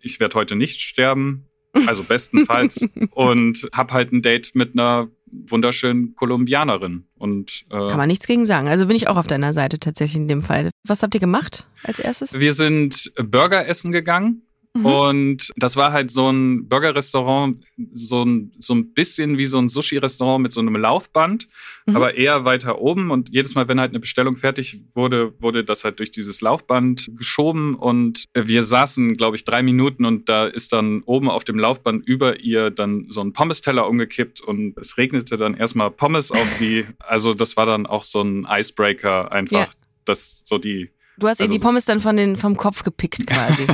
ich 0.00 0.18
werde 0.18 0.34
heute 0.34 0.56
nicht 0.56 0.80
sterben, 0.80 1.48
also 1.86 2.02
bestenfalls 2.08 2.84
und 3.10 3.68
hab 3.72 3.92
halt 3.92 4.12
ein 4.12 4.22
Date 4.22 4.56
mit 4.56 4.72
einer 4.72 5.08
wunderschönen 5.26 6.16
Kolumbianerin 6.16 7.05
und 7.18 7.64
äh, 7.70 7.88
Kann 7.88 7.96
man 7.96 8.08
nichts 8.08 8.26
gegen 8.26 8.46
sagen. 8.46 8.68
Also 8.68 8.86
bin 8.86 8.96
ich 8.96 9.08
auch 9.08 9.16
auf 9.16 9.26
deiner 9.26 9.54
Seite 9.54 9.78
tatsächlich 9.78 10.16
in 10.16 10.28
dem 10.28 10.42
Fall. 10.42 10.70
Was 10.86 11.02
habt 11.02 11.14
ihr 11.14 11.20
gemacht 11.20 11.66
als 11.82 11.98
erstes? 11.98 12.32
Wir 12.34 12.52
sind 12.52 13.12
Burger 13.16 13.66
essen 13.66 13.92
gegangen. 13.92 14.42
Mhm. 14.80 14.86
Und 14.86 15.52
das 15.56 15.76
war 15.76 15.92
halt 15.92 16.10
so 16.10 16.30
ein 16.30 16.68
Burger-Restaurant, 16.68 17.60
so 17.92 18.24
ein, 18.24 18.52
so 18.58 18.74
ein 18.74 18.92
bisschen 18.94 19.38
wie 19.38 19.44
so 19.44 19.58
ein 19.58 19.68
Sushi-Restaurant 19.68 20.42
mit 20.42 20.52
so 20.52 20.60
einem 20.60 20.76
Laufband, 20.76 21.48
Mhm. 21.86 21.94
aber 21.96 22.14
eher 22.16 22.44
weiter 22.44 22.80
oben. 22.80 23.10
Und 23.10 23.30
jedes 23.30 23.54
Mal, 23.54 23.68
wenn 23.68 23.78
halt 23.78 23.90
eine 23.92 24.00
Bestellung 24.00 24.36
fertig 24.36 24.80
wurde, 24.94 25.34
wurde 25.40 25.64
das 25.64 25.84
halt 25.84 26.00
durch 26.00 26.10
dieses 26.10 26.40
Laufband 26.40 27.08
geschoben. 27.16 27.76
Und 27.76 28.24
wir 28.34 28.64
saßen, 28.64 29.16
glaube 29.16 29.36
ich, 29.36 29.44
drei 29.44 29.62
Minuten 29.62 30.04
und 30.04 30.28
da 30.28 30.46
ist 30.46 30.72
dann 30.72 31.02
oben 31.06 31.30
auf 31.30 31.44
dem 31.44 31.58
Laufband 31.58 32.04
über 32.06 32.40
ihr 32.40 32.70
dann 32.70 33.06
so 33.08 33.20
ein 33.20 33.32
Pommes-Teller 33.32 33.88
umgekippt 33.88 34.40
und 34.40 34.76
es 34.78 34.96
regnete 34.98 35.36
dann 35.36 35.54
erstmal 35.54 35.90
Pommes 35.90 36.32
auf 36.32 36.48
sie. 36.48 36.84
Also 36.98 37.34
das 37.34 37.56
war 37.56 37.66
dann 37.66 37.86
auch 37.86 38.02
so 38.04 38.20
ein 38.20 38.46
Icebreaker 38.50 39.30
einfach. 39.30 39.66
Ja. 39.66 39.68
Das 40.04 40.42
so 40.44 40.58
die 40.58 40.90
Du 41.18 41.28
hast 41.28 41.40
ihr 41.40 41.44
Also 41.44 41.54
die 41.54 41.58
so- 41.58 41.64
Pommes 41.64 41.84
dann 41.86 42.00
von 42.00 42.16
den, 42.16 42.36
vom 42.36 42.56
Kopf 42.56 42.82
gepickt 42.82 43.26
quasi. 43.26 43.66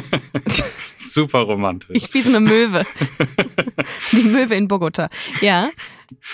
super 0.96 1.40
romantisch. 1.40 1.90
Ich 1.92 2.12
wie 2.14 2.22
so 2.22 2.28
eine 2.30 2.40
Möwe. 2.40 2.84
Die 4.12 4.22
Möwe 4.24 4.54
in 4.54 4.68
Bogota. 4.68 5.08
Ja. 5.40 5.70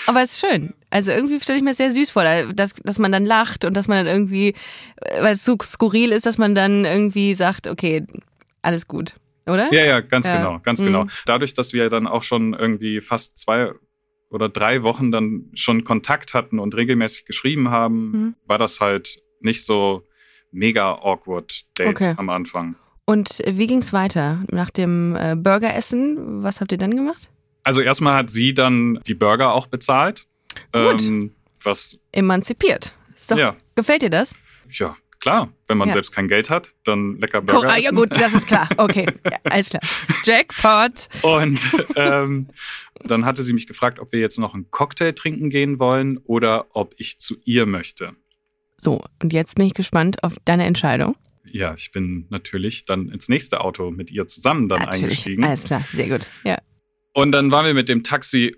Aber 0.05 0.21
es 0.21 0.33
ist 0.33 0.39
schön. 0.47 0.73
Also 0.89 1.11
irgendwie 1.11 1.39
stelle 1.39 1.57
ich 1.57 1.63
mir 1.63 1.73
sehr 1.73 1.91
süß 1.91 2.09
vor, 2.11 2.23
dass, 2.53 2.73
dass 2.75 2.99
man 2.99 3.11
dann 3.11 3.25
lacht 3.25 3.65
und 3.65 3.73
dass 3.75 3.87
man 3.87 4.05
dann 4.05 4.13
irgendwie, 4.15 4.53
weil 5.21 5.33
es 5.33 5.45
so 5.45 5.57
skurril 5.61 6.11
ist, 6.11 6.25
dass 6.25 6.37
man 6.37 6.53
dann 6.55 6.85
irgendwie 6.85 7.33
sagt, 7.35 7.67
okay, 7.67 8.05
alles 8.61 8.87
gut. 8.87 9.15
Oder? 9.47 9.73
Ja, 9.73 9.85
ja, 9.85 9.99
ganz 10.01 10.27
Ja. 10.27 10.37
genau, 10.37 10.59
ganz 10.59 10.81
Mhm. 10.81 10.85
genau. 10.85 11.07
Dadurch, 11.25 11.53
dass 11.53 11.73
wir 11.73 11.89
dann 11.89 12.05
auch 12.07 12.23
schon 12.23 12.53
irgendwie 12.53 13.01
fast 13.01 13.37
zwei 13.37 13.71
oder 14.29 14.47
drei 14.49 14.83
Wochen 14.83 15.11
dann 15.11 15.49
schon 15.55 15.83
Kontakt 15.83 16.33
hatten 16.35 16.59
und 16.59 16.75
regelmäßig 16.75 17.25
geschrieben 17.25 17.71
haben, 17.71 18.11
Mhm. 18.11 18.35
war 18.45 18.57
das 18.59 18.79
halt 18.79 19.21
nicht 19.39 19.65
so 19.65 20.03
mega 20.51 20.93
awkward 20.93 21.63
Date 21.77 21.89
Okay. 21.89 22.13
am 22.17 22.29
Anfang. 22.29 22.75
Und 23.05 23.41
wie 23.47 23.65
ging's 23.67 23.91
weiter? 23.93 24.43
Nach 24.51 24.69
dem 24.69 25.15
äh, 25.15 25.35
Burgeressen, 25.35 26.43
was 26.43 26.61
habt 26.61 26.71
ihr 26.71 26.77
dann 26.77 26.95
gemacht? 26.95 27.29
Also 27.63 27.81
erstmal 27.81 28.13
hat 28.15 28.29
sie 28.29 28.53
dann 28.53 28.99
die 29.07 29.15
Burger 29.15 29.53
auch 29.53 29.67
bezahlt. 29.67 30.27
Gut. 30.71 31.01
Ähm, 31.07 31.33
was, 31.63 31.97
Emanzipiert. 32.11 32.93
Doch, 33.27 33.37
ja, 33.37 33.55
Gefällt 33.75 34.01
dir 34.03 34.09
das? 34.09 34.33
ja, 34.69 34.95
klar. 35.19 35.49
Wenn 35.67 35.77
man 35.77 35.87
Ja. 35.89 35.93
selbst 35.93 36.11
kein 36.11 36.27
Geld 36.27 36.49
hat, 36.49 36.73
dann 36.85 37.17
lecker 37.19 37.41
Burger 37.41 37.59
Cool, 37.67 37.67
ah, 37.67 37.77
ja 37.77 37.91
gut, 37.91 38.09
das 38.19 38.33
ist 38.33 38.47
klar. 38.47 38.69
Okay, 38.77 39.05
ja, 39.25 39.37
alles 39.43 39.69
klar. 39.69 39.81
Jackpot. 40.23 41.09
Und 41.23 41.59
ähm, 41.95 42.47
dann 43.03 43.25
hatte 43.25 43.43
sie 43.43 43.53
mich 43.53 43.67
gefragt, 43.67 43.99
ob 43.99 44.11
wir 44.11 44.19
jetzt 44.19 44.37
noch 44.39 44.53
einen 44.53 44.69
Cocktail 44.71 45.11
trinken 45.13 45.49
gehen 45.49 45.79
wollen 45.79 46.17
oder 46.23 46.67
ob 46.73 46.93
ich 46.97 47.19
zu 47.19 47.35
ihr 47.43 47.65
möchte. 47.65 48.13
So, 48.79 49.01
und 49.21 49.33
jetzt 49.33 49.55
bin 49.55 49.65
ich 49.65 49.73
gespannt 49.73 50.23
auf 50.23 50.35
deine 50.45 50.65
Entscheidung. 50.65 51.15
Ja, 51.51 51.73
ich 51.75 51.91
bin 51.91 52.27
natürlich 52.29 52.85
dann 52.85 53.09
ins 53.09 53.27
nächste 53.27 53.61
Auto 53.61 53.91
mit 53.91 54.11
ihr 54.11 54.27
zusammen 54.27 54.69
dann 54.69 54.79
Natürlich. 54.79 55.03
eingestiegen. 55.03 55.43
Alles 55.43 55.63
klar, 55.63 55.83
sehr 55.91 56.07
gut. 56.07 56.27
Ja. 56.43 56.57
Und 57.13 57.31
dann 57.31 57.51
waren 57.51 57.65
wir 57.65 57.73
mit 57.73 57.89
dem 57.89 58.03
Taxi 58.03 58.55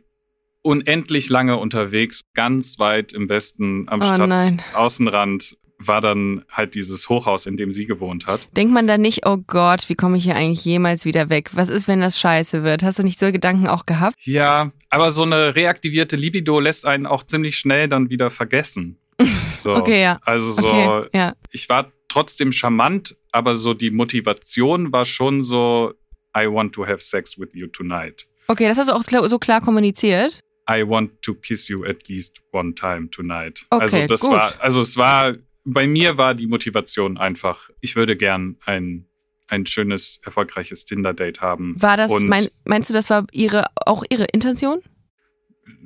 unendlich 0.61 1.29
lange 1.29 1.57
unterwegs, 1.57 2.21
ganz 2.33 2.77
weit 2.79 3.13
im 3.13 3.29
Westen 3.29 3.87
am 3.89 4.01
Oh. 4.01 4.05
Stadtaußenrand 4.05 5.57
war 5.79 6.01
dann 6.01 6.43
halt 6.51 6.75
dieses 6.75 7.09
Hochhaus, 7.09 7.47
in 7.47 7.57
dem 7.57 7.71
sie 7.71 7.87
gewohnt 7.87 8.27
hat. 8.27 8.47
Denkt 8.55 8.71
man 8.71 8.85
da 8.85 8.99
nicht, 8.99 9.25
oh 9.25 9.37
Gott, 9.37 9.89
wie 9.89 9.95
komme 9.95 10.17
ich 10.17 10.23
hier 10.25 10.35
eigentlich 10.35 10.63
jemals 10.63 11.05
wieder 11.05 11.29
weg? 11.29 11.49
Was 11.53 11.69
ist, 11.69 11.87
wenn 11.87 12.01
das 12.01 12.19
scheiße 12.19 12.63
wird? 12.63 12.83
Hast 12.83 12.99
du 12.99 13.03
nicht 13.03 13.19
so 13.19 13.31
Gedanken 13.31 13.67
auch 13.67 13.87
gehabt? 13.87 14.15
Ja, 14.23 14.71
aber 14.91 15.09
so 15.09 15.23
eine 15.23 15.55
reaktivierte 15.55 16.15
Libido 16.15 16.59
lässt 16.59 16.85
einen 16.85 17.07
auch 17.07 17.23
ziemlich 17.23 17.57
schnell 17.57 17.87
dann 17.87 18.11
wieder 18.11 18.29
vergessen. 18.29 18.97
So. 19.61 19.75
Okay, 19.75 20.01
ja. 20.01 20.19
Also 20.25 20.53
so, 20.53 20.67
Okay, 20.67 21.09
ja. 21.13 21.33
ich 21.51 21.69
war 21.69 21.91
trotzdem 22.07 22.51
charmant, 22.51 23.15
aber 23.31 23.55
so 23.55 23.73
die 23.73 23.89
Motivation 23.89 24.91
war 24.91 25.05
schon 25.05 25.41
so, 25.41 25.93
I 26.35 26.47
want 26.47 26.73
to 26.73 26.85
have 26.85 26.99
sex 27.01 27.37
with 27.37 27.49
you 27.53 27.67
tonight. 27.67 28.27
Okay, 28.47 28.67
das 28.67 28.77
hast 28.77 28.89
du 28.89 28.93
auch 28.93 29.03
so 29.03 29.39
klar 29.39 29.61
kommuniziert. 29.61 30.39
I 30.69 30.87
want 30.87 31.21
to 31.21 31.33
kiss 31.35 31.67
you 31.67 31.83
at 31.85 32.07
least 32.07 32.41
one 32.51 32.73
time 32.73 33.09
tonight. 33.09 33.65
Okay, 33.69 33.83
also 33.83 34.07
das 34.07 34.21
gut. 34.21 34.31
war, 34.31 34.53
also 34.59 34.81
es 34.81 34.97
war, 34.97 35.35
bei 35.63 35.87
mir 35.87 36.17
war 36.17 36.33
die 36.35 36.47
Motivation 36.47 37.17
einfach, 37.17 37.69
ich 37.79 37.95
würde 37.95 38.15
gern 38.15 38.57
ein, 38.65 39.07
ein 39.47 39.65
schönes, 39.65 40.19
erfolgreiches 40.23 40.85
Tinder-Date 40.85 41.41
haben. 41.41 41.75
War 41.81 41.97
das, 41.97 42.11
mein, 42.21 42.47
meinst 42.65 42.89
du, 42.89 42.93
das 42.93 43.09
war 43.09 43.25
ihre, 43.31 43.65
auch 43.85 44.03
ihre 44.09 44.25
Intention? 44.25 44.81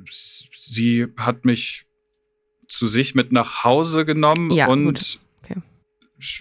sie 0.08 1.06
hat 1.16 1.44
mich 1.44 1.85
zu 2.68 2.86
sich 2.86 3.14
mit 3.14 3.32
nach 3.32 3.64
Hause 3.64 4.04
genommen 4.04 4.50
Ja, 4.50 4.66
und 4.68 4.84
gut. 4.84 5.18
Okay. 5.42 5.60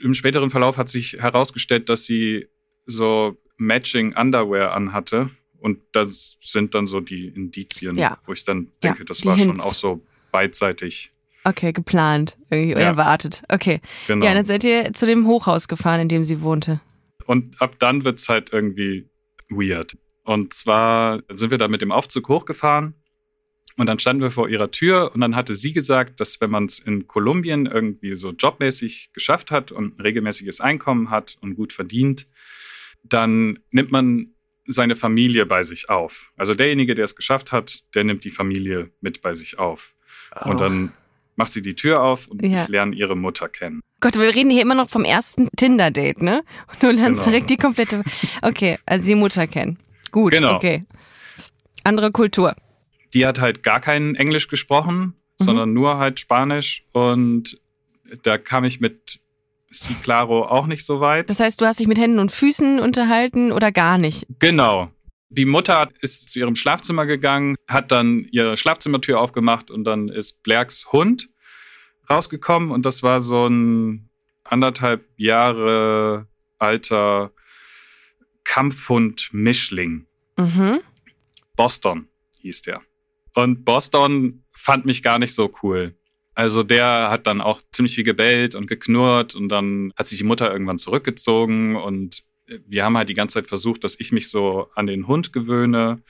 im 0.01 0.13
späteren 0.13 0.49
Verlauf 0.51 0.77
hat 0.77 0.89
sich 0.89 1.13
herausgestellt, 1.13 1.89
dass 1.89 2.05
sie 2.05 2.47
so 2.85 3.37
Matching 3.57 4.15
Underwear 4.15 4.73
anhatte. 4.73 5.29
Und 5.57 5.79
das 5.93 6.37
sind 6.41 6.75
dann 6.75 6.85
so 6.85 6.99
die 6.99 7.27
Indizien, 7.27 7.97
Ja. 7.97 8.19
wo 8.25 8.33
ich 8.33 8.43
dann 8.43 8.67
Ja, 8.83 8.91
denke, 8.91 9.05
das 9.05 9.19
die 9.19 9.25
war 9.25 9.37
schon 9.37 9.47
Hints. 9.51 9.63
auch 9.63 9.73
so 9.73 10.05
beidseitig. 10.31 11.11
Okay, 11.43 11.73
geplant 11.73 12.37
irgendwie 12.49 12.73
oder 12.73 12.81
Ja. 12.83 12.87
erwartet. 12.89 13.43
Okay. 13.49 13.81
Genau. 14.07 14.25
Ja, 14.25 14.33
dann 14.33 14.45
seid 14.45 14.63
ihr 14.63 14.93
zu 14.93 15.05
dem 15.05 15.25
Hochhaus 15.27 15.67
gefahren, 15.67 16.01
in 16.01 16.09
dem 16.09 16.23
sie 16.23 16.41
wohnte. 16.41 16.81
Und 17.25 17.59
ab 17.61 17.75
dann 17.79 18.03
wird's 18.03 18.29
halt 18.29 18.51
irgendwie 18.53 19.09
weird. 19.49 19.97
Und 20.23 20.53
zwar 20.53 21.21
sind 21.33 21.51
wir 21.51 21.57
da 21.57 21.67
mit 21.67 21.81
dem 21.81 21.91
Aufzug 21.91 22.29
hochgefahren 22.29 22.93
und 23.77 23.87
dann 23.87 23.99
standen 23.99 24.21
wir 24.21 24.31
vor 24.31 24.47
ihrer 24.49 24.71
Tür 24.71 25.11
und 25.13 25.21
dann 25.21 25.35
hatte 25.35 25.53
sie 25.53 25.73
gesagt, 25.73 26.19
dass 26.19 26.39
wenn 26.41 26.49
man 26.49 26.65
es 26.65 26.79
in 26.79 27.07
Kolumbien 27.07 27.65
irgendwie 27.65 28.15
so 28.15 28.31
jobmäßig 28.31 29.11
geschafft 29.13 29.51
hat 29.51 29.71
und 29.71 29.97
ein 29.97 30.01
regelmäßiges 30.01 30.61
Einkommen 30.61 31.09
hat 31.09 31.37
und 31.41 31.55
gut 31.55 31.73
verdient, 31.73 32.25
dann 33.03 33.59
nimmt 33.71 33.91
man 33.91 34.31
seine 34.67 34.95
Familie 34.95 35.45
bei 35.45 35.63
sich 35.63 35.89
auf. 35.89 36.31
Also 36.37 36.55
derjenige, 36.55 36.95
der 36.95 37.05
es 37.05 37.15
geschafft 37.15 37.51
hat, 37.51 37.83
der 37.93 38.03
nimmt 38.03 38.23
die 38.23 38.31
Familie 38.31 38.89
mit 39.01 39.21
bei 39.21 39.33
sich 39.33 39.59
auf. 39.59 39.93
Und 40.43 40.59
dann 40.59 40.91
macht 41.35 41.51
sie 41.51 41.61
die 41.61 41.75
Tür 41.75 42.01
auf 42.01 42.27
und 42.27 42.41
Oh. 42.43 42.47
Ja. 42.47 42.63
ich 42.63 42.67
lerne 42.69 42.95
ihre 42.95 43.15
Mutter 43.15 43.47
kennen. 43.49 43.81
Gott, 43.99 44.15
wir 44.15 44.33
reden 44.33 44.49
hier 44.49 44.61
immer 44.61 44.73
noch 44.75 44.89
vom 44.89 45.03
ersten 45.03 45.49
Tinder-Date, 45.55 46.21
ne? 46.21 46.43
Und 46.71 46.81
du 46.81 46.87
lernst 46.91 47.21
Genau. 47.21 47.31
direkt 47.31 47.49
die 47.49 47.57
komplette. 47.57 48.03
Okay, 48.41 48.77
also 48.85 49.05
die 49.05 49.15
Mutter 49.15 49.45
kennen. 49.47 49.77
Gut, 50.11 50.31
Genau. 50.33 50.55
okay. 50.55 50.85
Andere 51.83 52.11
Kultur. 52.11 52.55
Die 53.15 53.25
hat 53.25 53.39
halt 53.39 53.63
gar 53.63 53.79
kein 53.79 54.13
Englisch 54.15 54.49
gesprochen, 54.49 55.15
sondern 55.39 55.73
nur 55.73 55.97
halt 55.97 56.19
Spanisch. 56.19 56.83
Und 56.91 57.59
da 58.23 58.37
kam 58.37 58.65
ich 58.65 58.81
mit 58.81 59.21
Si 59.69 59.93
Claro 59.95 60.43
auch 60.43 60.67
nicht 60.67 60.85
so 60.85 60.99
weit. 60.99 61.29
Das 61.29 61.39
heißt, 61.39 61.59
du 61.59 61.65
hast 61.65 61.79
dich 61.79 61.87
mit 61.87 61.97
Händen 61.97 62.19
und 62.19 62.31
Füßen 62.31 62.79
unterhalten 62.79 63.51
oder 63.51 63.71
gar 63.71 63.97
nicht? 63.97 64.27
Genau. 64.39 64.91
Die 65.29 65.45
Mutter 65.45 65.89
ist 66.01 66.29
zu 66.29 66.39
ihrem 66.39 66.55
Schlafzimmer 66.55 67.05
gegangen, 67.05 67.55
hat 67.67 67.91
dann 67.91 68.27
ihre 68.31 68.57
Schlafzimmertür 68.57 69.19
aufgemacht 69.19 69.71
und 69.71 69.85
dann 69.85 70.09
ist 70.09 70.43
Blerks 70.43 70.91
Hund 70.91 71.29
rausgekommen 72.09 72.71
und 72.71 72.85
das 72.85 73.01
war 73.01 73.21
so 73.21 73.47
ein 73.47 74.09
anderthalb 74.43 75.07
Jahre 75.17 76.27
alter 76.59 77.31
Kampfhund 78.43 79.29
Mischling. 79.31 80.05
Mhm. 80.37 80.81
Boston 81.55 82.07
hieß 82.41 82.61
der. 82.61 82.81
Und 83.35 83.65
Boston 83.65 84.43
fand 84.51 84.85
mich 84.85 85.03
gar 85.03 85.19
nicht 85.19 85.35
so 85.35 85.51
cool. 85.61 85.95
Also 86.33 86.63
der 86.63 87.09
hat 87.11 87.27
dann 87.27 87.39
auch 87.39 87.61
ziemlich 87.71 87.95
viel 87.95 88.03
gebellt 88.03 88.55
und 88.55 88.67
geknurrt 88.67 89.35
und 89.35 89.49
dann 89.49 89.93
hat 89.95 90.07
sich 90.07 90.17
die 90.17 90.23
Mutter 90.23 90.51
irgendwann 90.51 90.77
zurückgezogen 90.77 91.75
und 91.75 92.23
wir 92.65 92.83
haben 92.83 92.97
halt 92.97 93.09
die 93.09 93.13
ganze 93.13 93.35
Zeit 93.35 93.47
versucht, 93.47 93.83
dass 93.83 93.99
ich 93.99 94.11
mich 94.11 94.29
so 94.29 94.67
an 94.75 94.87
den 94.87 95.07
Hund 95.07 95.33
gewöhne. 95.33 96.01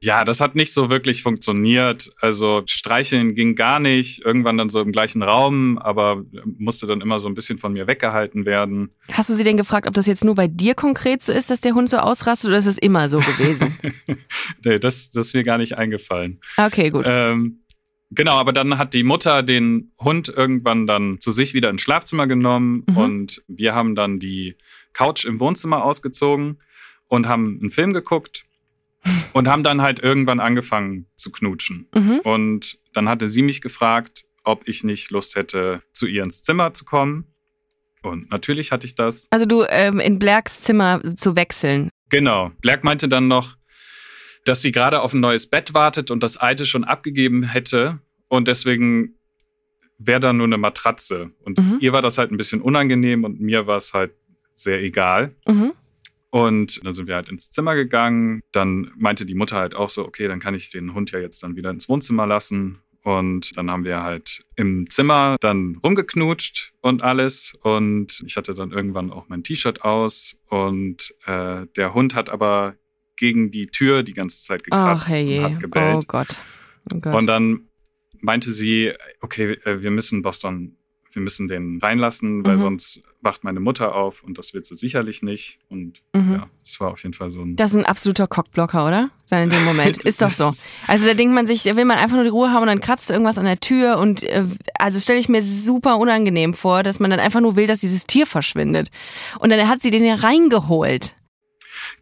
Ja, 0.00 0.24
das 0.24 0.40
hat 0.40 0.54
nicht 0.54 0.74
so 0.74 0.90
wirklich 0.90 1.22
funktioniert. 1.22 2.12
Also 2.20 2.62
streicheln 2.66 3.34
ging 3.34 3.54
gar 3.54 3.80
nicht. 3.80 4.22
Irgendwann 4.24 4.58
dann 4.58 4.68
so 4.68 4.80
im 4.82 4.92
gleichen 4.92 5.22
Raum, 5.22 5.78
aber 5.78 6.24
musste 6.58 6.86
dann 6.86 7.00
immer 7.00 7.18
so 7.18 7.28
ein 7.28 7.34
bisschen 7.34 7.56
von 7.58 7.72
mir 7.72 7.86
weggehalten 7.86 8.44
werden. 8.44 8.90
Hast 9.12 9.30
du 9.30 9.34
sie 9.34 9.44
denn 9.44 9.56
gefragt, 9.56 9.86
ob 9.88 9.94
das 9.94 10.06
jetzt 10.06 10.24
nur 10.24 10.34
bei 10.34 10.46
dir 10.46 10.74
konkret 10.74 11.22
so 11.22 11.32
ist, 11.32 11.48
dass 11.48 11.62
der 11.62 11.74
Hund 11.74 11.88
so 11.88 11.96
ausrastet 11.96 12.48
oder 12.48 12.58
ist 12.58 12.66
es 12.66 12.76
immer 12.76 13.08
so 13.08 13.18
gewesen? 13.20 13.78
nee, 14.64 14.78
das, 14.78 15.10
das 15.10 15.28
ist 15.28 15.34
mir 15.34 15.44
gar 15.44 15.56
nicht 15.58 15.78
eingefallen. 15.78 16.40
okay, 16.58 16.90
gut. 16.90 17.04
Ähm, 17.08 17.62
genau, 18.10 18.36
aber 18.36 18.52
dann 18.52 18.76
hat 18.76 18.92
die 18.92 19.04
Mutter 19.04 19.42
den 19.42 19.92
Hund 19.98 20.28
irgendwann 20.28 20.86
dann 20.86 21.18
zu 21.20 21.30
sich 21.30 21.54
wieder 21.54 21.70
ins 21.70 21.80
Schlafzimmer 21.82 22.26
genommen 22.26 22.84
Mhm. 22.88 22.96
und 22.96 23.42
wir 23.48 23.74
haben 23.74 23.94
dann 23.94 24.20
die 24.20 24.56
Couch 24.92 25.24
im 25.24 25.40
Wohnzimmer 25.40 25.82
ausgezogen 25.82 26.58
und 27.08 27.26
haben 27.26 27.58
einen 27.60 27.70
Film 27.70 27.92
geguckt 27.94 28.44
und 29.32 29.48
haben 29.48 29.62
dann 29.62 29.82
halt 29.82 29.98
irgendwann 30.00 30.40
angefangen 30.40 31.06
zu 31.16 31.30
knutschen. 31.30 31.88
Mhm. 31.94 32.20
Und 32.20 32.78
dann 32.92 33.08
hatte 33.08 33.28
sie 33.28 33.42
mich 33.42 33.60
gefragt, 33.60 34.24
ob 34.44 34.68
ich 34.68 34.84
nicht 34.84 35.10
Lust 35.10 35.36
hätte, 35.36 35.82
zu 35.92 36.06
ihr 36.06 36.22
ins 36.22 36.42
Zimmer 36.42 36.74
zu 36.74 36.84
kommen. 36.84 37.26
Und 38.02 38.30
natürlich 38.30 38.70
hatte 38.72 38.86
ich 38.86 38.94
das. 38.94 39.26
Also 39.30 39.46
du 39.46 39.64
ähm, 39.68 39.98
in 40.00 40.18
Blacks 40.18 40.62
Zimmer 40.62 41.00
zu 41.16 41.36
wechseln. 41.36 41.88
Genau. 42.10 42.50
Black 42.60 42.84
meinte 42.84 43.08
dann 43.08 43.28
noch, 43.28 43.56
dass 44.44 44.60
sie 44.60 44.72
gerade 44.72 45.00
auf 45.00 45.14
ein 45.14 45.20
neues 45.20 45.48
Bett 45.48 45.72
wartet 45.72 46.10
und 46.10 46.22
das 46.22 46.36
alte 46.36 46.66
schon 46.66 46.84
abgegeben 46.84 47.42
hätte. 47.44 48.00
Und 48.28 48.46
deswegen 48.46 49.14
wäre 49.96 50.20
da 50.20 50.32
nur 50.34 50.46
eine 50.46 50.58
Matratze. 50.58 51.30
Und 51.40 51.56
Mhm. 51.58 51.78
ihr 51.80 51.92
war 51.94 52.02
das 52.02 52.18
halt 52.18 52.30
ein 52.30 52.36
bisschen 52.36 52.60
unangenehm 52.60 53.24
und 53.24 53.40
mir 53.40 53.66
war 53.66 53.76
es 53.78 53.94
halt 53.94 54.12
sehr 54.54 54.82
egal. 54.82 55.34
Mhm. 55.48 55.72
Und 56.34 56.84
dann 56.84 56.94
sind 56.94 57.06
wir 57.06 57.14
halt 57.14 57.28
ins 57.28 57.50
Zimmer 57.50 57.76
gegangen. 57.76 58.40
Dann 58.50 58.90
meinte 58.96 59.24
die 59.24 59.36
Mutter 59.36 59.56
halt 59.56 59.76
auch 59.76 59.88
so, 59.88 60.04
okay, 60.04 60.26
dann 60.26 60.40
kann 60.40 60.56
ich 60.56 60.68
den 60.72 60.92
Hund 60.92 61.12
ja 61.12 61.20
jetzt 61.20 61.44
dann 61.44 61.54
wieder 61.54 61.70
ins 61.70 61.88
Wohnzimmer 61.88 62.26
lassen. 62.26 62.80
Und 63.04 63.56
dann 63.56 63.70
haben 63.70 63.84
wir 63.84 64.02
halt 64.02 64.44
im 64.56 64.90
Zimmer 64.90 65.36
dann 65.40 65.76
rumgeknutscht 65.84 66.72
und 66.80 67.02
alles. 67.02 67.54
Und 67.62 68.20
ich 68.26 68.36
hatte 68.36 68.52
dann 68.54 68.72
irgendwann 68.72 69.12
auch 69.12 69.28
mein 69.28 69.44
T-Shirt 69.44 69.82
aus. 69.84 70.36
Und 70.46 71.14
äh, 71.26 71.66
der 71.76 71.94
Hund 71.94 72.16
hat 72.16 72.30
aber 72.30 72.74
gegen 73.14 73.52
die 73.52 73.66
Tür 73.68 74.02
die 74.02 74.14
ganze 74.14 74.42
Zeit 74.42 74.64
gekratzt 74.64 75.02
Ach 75.06 75.08
herrje. 75.10 75.38
und 75.38 75.44
hat 75.54 75.60
gebellt. 75.60 75.96
Oh 75.98 76.02
Gott. 76.08 76.40
Oh 76.92 76.98
Gott. 76.98 77.14
Und 77.14 77.26
dann 77.28 77.68
meinte 78.20 78.52
sie, 78.52 78.90
okay, 79.20 79.52
äh, 79.64 79.82
wir 79.84 79.92
müssen 79.92 80.22
Boston, 80.22 80.78
wir 81.12 81.22
müssen 81.22 81.46
den 81.46 81.78
reinlassen, 81.80 82.44
weil 82.44 82.56
Mhm. 82.56 82.60
sonst 82.60 83.02
wacht 83.24 83.42
meine 83.42 83.58
Mutter 83.60 83.94
auf 83.94 84.22
und 84.22 84.38
das 84.38 84.54
wird 84.54 84.64
sie 84.66 84.76
sicherlich 84.76 85.22
nicht. 85.22 85.58
Und 85.68 86.02
Mhm. 86.12 86.32
ja, 86.32 86.46
das 86.64 86.78
war 86.80 86.92
auf 86.92 87.02
jeden 87.02 87.14
Fall 87.14 87.30
so 87.30 87.40
ein. 87.42 87.56
Das 87.56 87.70
ist 87.72 87.76
ein 87.78 87.84
absoluter 87.86 88.26
Cockblocker, 88.26 88.86
oder? 88.86 89.10
Dann 89.30 89.44
in 89.44 89.50
dem 89.50 89.64
Moment. 89.64 89.98
Ist 90.04 90.22
doch 90.22 90.30
so. 90.30 90.52
Also 90.86 91.06
da 91.06 91.14
denkt 91.14 91.34
man 91.34 91.46
sich, 91.46 91.62
da 91.62 91.74
will 91.76 91.84
man 91.86 91.98
einfach 91.98 92.14
nur 92.16 92.24
die 92.24 92.30
Ruhe 92.30 92.50
haben 92.50 92.62
und 92.62 92.68
dann 92.68 92.80
kratzt 92.80 93.10
irgendwas 93.10 93.38
an 93.38 93.46
der 93.46 93.58
Tür 93.60 93.98
und 93.98 94.22
äh, 94.22 94.44
also 94.78 95.00
stelle 95.00 95.18
ich 95.18 95.28
mir 95.28 95.42
super 95.42 95.98
unangenehm 95.98 96.54
vor, 96.54 96.82
dass 96.82 97.00
man 97.00 97.10
dann 97.10 97.20
einfach 97.20 97.40
nur 97.40 97.56
will, 97.56 97.66
dass 97.66 97.80
dieses 97.80 98.06
Tier 98.06 98.26
verschwindet. 98.26 98.90
Und 99.40 99.50
dann 99.50 99.68
hat 99.68 99.82
sie 99.82 99.90
den 99.90 100.04
ja 100.04 100.14
reingeholt. 100.16 101.16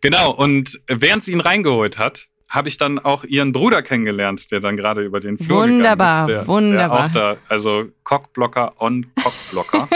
Genau, 0.00 0.32
und 0.32 0.80
während 0.88 1.22
sie 1.24 1.32
ihn 1.32 1.40
reingeholt 1.40 1.98
hat, 1.98 2.28
habe 2.52 2.68
ich 2.68 2.76
dann 2.76 2.98
auch 2.98 3.24
ihren 3.24 3.52
Bruder 3.52 3.80
kennengelernt, 3.82 4.50
der 4.50 4.60
dann 4.60 4.76
gerade 4.76 5.02
über 5.02 5.20
den 5.20 5.38
Flur 5.38 5.62
Wunderbar, 5.62 6.26
gegangen 6.26 6.40
ist. 6.40 6.46
Der, 6.46 6.46
wunderbar. 6.46 7.08
Der 7.08 7.30
auch 7.30 7.34
da, 7.34 7.40
also 7.48 7.86
Cockblocker 8.04 8.74
on 8.78 9.06
Cockblocker. 9.22 9.88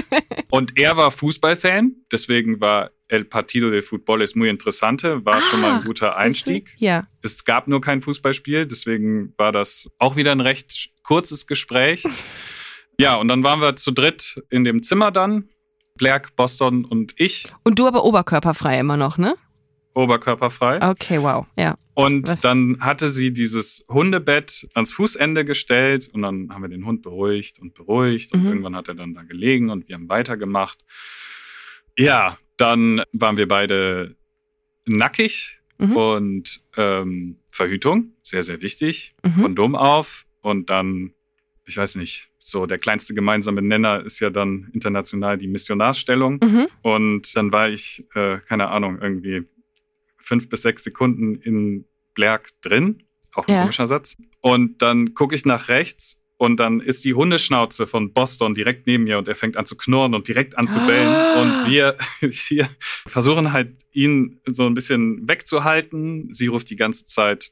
und 0.50 0.78
er 0.78 0.96
war 0.96 1.10
Fußballfan, 1.10 1.96
deswegen 2.12 2.60
war 2.60 2.92
El 3.08 3.24
Partido 3.24 3.68
de 3.68 3.82
Fútbol 3.82 4.22
es 4.22 4.36
muy 4.36 4.48
interesante, 4.48 5.24
war 5.24 5.40
schon 5.42 5.60
mal 5.60 5.72
Ah, 5.72 5.76
ein 5.78 5.84
guter 5.84 6.16
Einstieg. 6.16 6.72
Ja. 6.78 7.04
Es 7.20 7.44
gab 7.44 7.66
nur 7.66 7.80
kein 7.80 8.00
Fußballspiel, 8.00 8.66
deswegen 8.66 9.34
war 9.36 9.50
das 9.50 9.88
auch 9.98 10.14
wieder 10.14 10.30
ein 10.30 10.40
recht 10.40 10.90
kurzes 11.02 11.46
Gespräch. 11.46 12.04
Ja, 12.96 13.16
und 13.16 13.26
dann 13.26 13.42
waren 13.42 13.60
wir 13.60 13.74
zu 13.74 13.90
dritt 13.90 14.40
in 14.50 14.62
dem 14.62 14.84
Zimmer 14.84 15.10
dann. 15.10 15.48
Black, 15.98 16.36
Boston 16.36 16.84
und 16.84 17.12
ich, 17.16 17.46
Und 17.64 17.80
du 17.80 17.88
aber 17.88 18.04
oberkörperfrei 18.04 18.78
immer 18.78 18.96
noch, 18.96 19.18
ne? 19.18 19.34
Oberkörperfrei. 19.94 20.82
Okay, 20.82 21.20
wow. 21.22 21.46
Ja. 21.56 21.76
Und 21.94 22.26
Was? 22.28 22.40
dann 22.40 22.78
hatte 22.80 23.08
sie 23.08 23.32
dieses 23.32 23.84
Hundebett 23.88 24.66
ans 24.74 24.92
Fußende 24.92 25.44
gestellt 25.44 26.10
und 26.12 26.22
dann 26.22 26.48
haben 26.52 26.62
wir 26.62 26.68
den 26.68 26.84
Hund 26.86 27.02
beruhigt 27.02 27.60
und 27.60 27.74
beruhigt 27.74 28.32
und 28.32 28.40
Mhm. 28.42 28.46
irgendwann 28.48 28.76
hat 28.76 28.88
er 28.88 28.94
dann 28.94 29.14
da 29.14 29.22
gelegen 29.22 29.70
und 29.70 29.88
wir 29.88 29.94
haben 29.94 30.08
weitergemacht. 30.08 30.84
Ja, 31.96 32.38
dann 32.56 33.02
waren 33.12 33.36
wir 33.36 33.46
beide 33.48 34.16
nackig 34.86 35.58
Mhm. 35.78 35.96
und 35.96 36.60
ähm, 36.76 37.38
Verhütung, 37.50 38.12
sehr, 38.22 38.42
sehr 38.42 38.60
wichtig. 38.62 39.14
Mhm. 39.24 39.42
Kondom 39.42 39.74
auf 39.76 40.24
und 40.40 40.70
dann, 40.70 41.12
ich 41.64 41.76
weiß 41.76 41.96
nicht, 41.96 42.30
so 42.38 42.66
der 42.66 42.78
kleinste 42.78 43.14
gemeinsame 43.14 43.62
Nenner 43.62 44.04
ist 44.04 44.20
ja 44.20 44.30
dann 44.30 44.68
international 44.72 45.38
die 45.38 45.46
Missionarsstellung. 45.48 46.38
Mhm. 46.42 46.66
Und 46.82 47.34
dann 47.36 47.52
war 47.52 47.68
ich, 47.70 48.04
äh, 48.14 48.38
keine 48.40 48.68
Ahnung, 48.68 48.98
irgendwie 49.00 49.44
fünf 50.24 50.48
bis 50.48 50.62
sechs 50.62 50.84
Sekunden 50.84 51.36
in 51.36 51.86
Blerk 52.14 52.48
drin. 52.62 53.02
Auch 53.34 53.46
ein 53.46 53.54
Ja. 53.54 53.60
komischer 53.62 53.86
Satz. 53.86 54.16
Und 54.40 54.80
dann 54.82 55.14
gucke 55.14 55.34
ich 55.34 55.44
nach 55.44 55.68
rechts 55.68 56.20
und 56.36 56.58
dann 56.58 56.80
ist 56.80 57.04
die 57.04 57.14
Hundeschnauze 57.14 57.86
von 57.86 58.12
Boston 58.12 58.54
direkt 58.54 58.86
neben 58.86 59.04
mir 59.04 59.18
und 59.18 59.28
er 59.28 59.34
fängt 59.34 59.56
an 59.56 59.66
zu 59.66 59.76
knurren 59.76 60.14
und 60.14 60.26
direkt 60.28 60.56
an 60.56 60.68
zu 60.68 60.78
bellen. 60.86 61.08
Ah. 61.08 61.40
Und 61.64 61.70
wir, 61.70 61.96
wir 62.20 62.68
versuchen 63.06 63.52
halt, 63.52 63.82
ihn 63.92 64.40
so 64.46 64.66
ein 64.66 64.74
bisschen 64.74 65.28
wegzuhalten. 65.28 66.32
Sie 66.32 66.46
ruft 66.46 66.70
die 66.70 66.76
ganze 66.76 67.04
Zeit, 67.06 67.50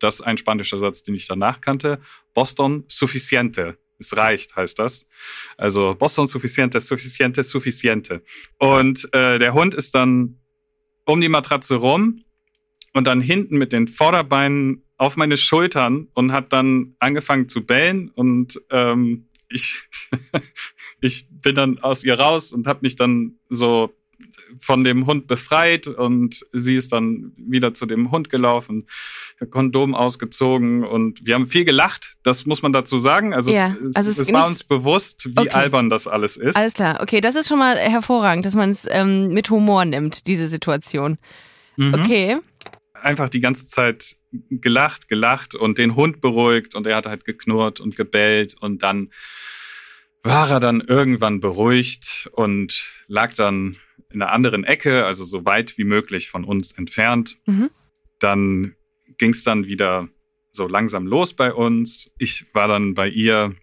das 0.00 0.16
ist 0.16 0.20
ein 0.22 0.36
spanischer 0.38 0.78
Satz, 0.78 1.02
den 1.02 1.14
ich 1.14 1.26
danach 1.26 1.60
kannte. 1.60 2.00
Boston 2.34 2.84
suficiente. 2.88 3.78
Es 3.98 4.16
reicht, 4.16 4.56
heißt 4.56 4.80
das. 4.80 5.06
Also 5.56 5.94
Boston 5.94 6.26
suficiente, 6.26 6.80
suficiente, 6.80 7.44
suficiente. 7.44 8.22
Und 8.58 9.08
äh, 9.14 9.38
der 9.38 9.54
Hund 9.54 9.74
ist 9.74 9.94
dann 9.94 10.40
um 11.04 11.20
die 11.20 11.28
Matratze 11.28 11.76
rum 11.76 12.24
und 12.92 13.06
dann 13.06 13.20
hinten 13.20 13.58
mit 13.58 13.72
den 13.72 13.88
Vorderbeinen 13.88 14.82
auf 14.96 15.16
meine 15.16 15.36
Schultern 15.36 16.08
und 16.14 16.32
hat 16.32 16.52
dann 16.52 16.94
angefangen 16.98 17.48
zu 17.48 17.64
bellen 17.64 18.10
und 18.10 18.60
ähm, 18.70 19.28
ich, 19.48 19.88
ich 21.00 21.26
bin 21.30 21.54
dann 21.54 21.78
aus 21.80 22.04
ihr 22.04 22.18
raus 22.18 22.52
und 22.52 22.66
habe 22.66 22.80
mich 22.82 22.96
dann 22.96 23.36
so 23.48 23.92
von 24.58 24.84
dem 24.84 25.06
Hund 25.06 25.26
befreit 25.26 25.86
und 25.86 26.44
sie 26.52 26.74
ist 26.76 26.92
dann 26.92 27.32
wieder 27.36 27.74
zu 27.74 27.86
dem 27.86 28.10
Hund 28.10 28.28
gelaufen, 28.30 28.86
Kondom 29.50 29.94
ausgezogen 29.94 30.84
und 30.84 31.26
wir 31.26 31.34
haben 31.34 31.46
viel 31.46 31.64
gelacht, 31.64 32.16
das 32.22 32.46
muss 32.46 32.62
man 32.62 32.72
dazu 32.72 32.98
sagen. 32.98 33.34
Also, 33.34 33.50
Ja, 33.52 33.76
es, 33.88 33.96
also 33.96 34.10
es, 34.10 34.18
es 34.18 34.32
war 34.32 34.46
uns 34.46 34.62
bewusst, 34.64 35.26
wie 35.26 35.40
Okay. 35.40 35.50
albern 35.50 35.90
das 35.90 36.06
alles 36.06 36.36
ist. 36.36 36.56
Alles 36.56 36.74
klar. 36.74 37.00
Okay, 37.02 37.20
das 37.20 37.34
ist 37.34 37.48
schon 37.48 37.58
mal 37.58 37.76
hervorragend, 37.76 38.46
dass 38.46 38.54
man 38.54 38.70
es 38.70 38.86
ähm, 38.88 39.28
mit 39.28 39.50
Humor 39.50 39.84
nimmt, 39.84 40.26
diese 40.26 40.46
Situation. 40.46 41.18
Mhm. 41.76 41.94
Okay. 41.94 42.38
einfach 42.94 43.28
die 43.28 43.40
ganze 43.40 43.66
Zeit 43.66 44.16
gelacht, 44.50 45.08
gelacht 45.08 45.54
und 45.56 45.78
den 45.78 45.96
Hund 45.96 46.20
beruhigt 46.20 46.74
und 46.76 46.86
er 46.86 46.96
hat 46.96 47.06
halt 47.06 47.24
geknurrt 47.24 47.80
und 47.80 47.96
gebellt 47.96 48.54
und 48.60 48.82
dann 48.82 49.10
war 50.22 50.48
er 50.50 50.60
dann 50.60 50.80
irgendwann 50.80 51.40
beruhigt 51.40 52.30
und 52.32 52.86
lag 53.08 53.34
dann 53.34 53.76
in 54.14 54.22
einer 54.22 54.32
anderen 54.32 54.64
Ecke, 54.64 55.06
also 55.06 55.24
so 55.24 55.44
weit 55.44 55.78
wie 55.78 55.84
möglich 55.84 56.28
von 56.28 56.44
uns 56.44 56.72
entfernt. 56.72 57.38
Mhm. 57.46 57.70
Dann 58.18 58.76
ging 59.18 59.30
es 59.30 59.44
dann 59.44 59.66
wieder 59.66 60.08
so 60.50 60.68
langsam 60.68 61.06
los 61.06 61.34
bei 61.34 61.52
uns. 61.52 62.10
Ich 62.18 62.46
war 62.54 62.68
dann 62.68 62.94
bei 62.94 63.08
ihr 63.08 63.54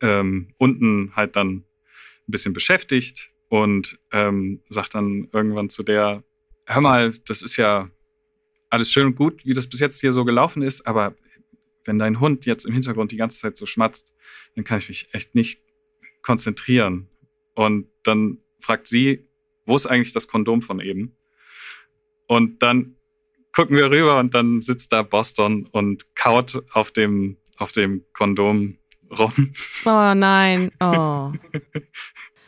ähm, 0.00 0.54
unten 0.58 1.14
halt 1.16 1.36
dann 1.36 1.48
ein 1.48 1.64
bisschen 2.26 2.52
beschäftigt 2.52 3.30
und 3.48 3.98
ähm, 4.12 4.62
sagt 4.68 4.94
dann 4.94 5.28
irgendwann 5.32 5.70
zu 5.70 5.82
der, 5.82 6.22
hör 6.66 6.80
mal, 6.82 7.14
das 7.26 7.42
ist 7.42 7.56
ja 7.56 7.90
alles 8.70 8.92
schön 8.92 9.06
und 9.06 9.16
gut, 9.16 9.46
wie 9.46 9.54
das 9.54 9.68
bis 9.68 9.80
jetzt 9.80 10.00
hier 10.00 10.12
so 10.12 10.24
gelaufen 10.24 10.62
ist, 10.62 10.86
aber 10.86 11.14
wenn 11.84 11.98
dein 11.98 12.20
Hund 12.20 12.44
jetzt 12.44 12.66
im 12.66 12.74
Hintergrund 12.74 13.12
die 13.12 13.16
ganze 13.16 13.40
Zeit 13.40 13.56
so 13.56 13.64
schmatzt, 13.64 14.12
dann 14.54 14.64
kann 14.64 14.78
ich 14.78 14.88
mich 14.88 15.08
echt 15.12 15.34
nicht 15.34 15.62
konzentrieren. 16.20 17.08
Und 17.54 17.88
dann 18.02 18.38
fragt 18.60 18.86
sie, 18.86 19.27
wo 19.68 19.76
ist 19.76 19.86
eigentlich 19.86 20.12
das 20.12 20.28
Kondom 20.28 20.62
von 20.62 20.80
eben? 20.80 21.16
Und 22.26 22.62
dann 22.62 22.96
gucken 23.52 23.76
wir 23.76 23.90
rüber 23.90 24.18
und 24.18 24.34
dann 24.34 24.60
sitzt 24.60 24.92
da 24.92 25.02
Boston 25.02 25.68
und 25.70 26.14
kaut 26.14 26.62
auf 26.72 26.90
dem, 26.90 27.36
auf 27.56 27.72
dem 27.72 28.04
Kondom 28.12 28.78
rum. 29.16 29.52
Oh 29.84 30.14
nein. 30.14 30.70
Oh. 30.80 31.32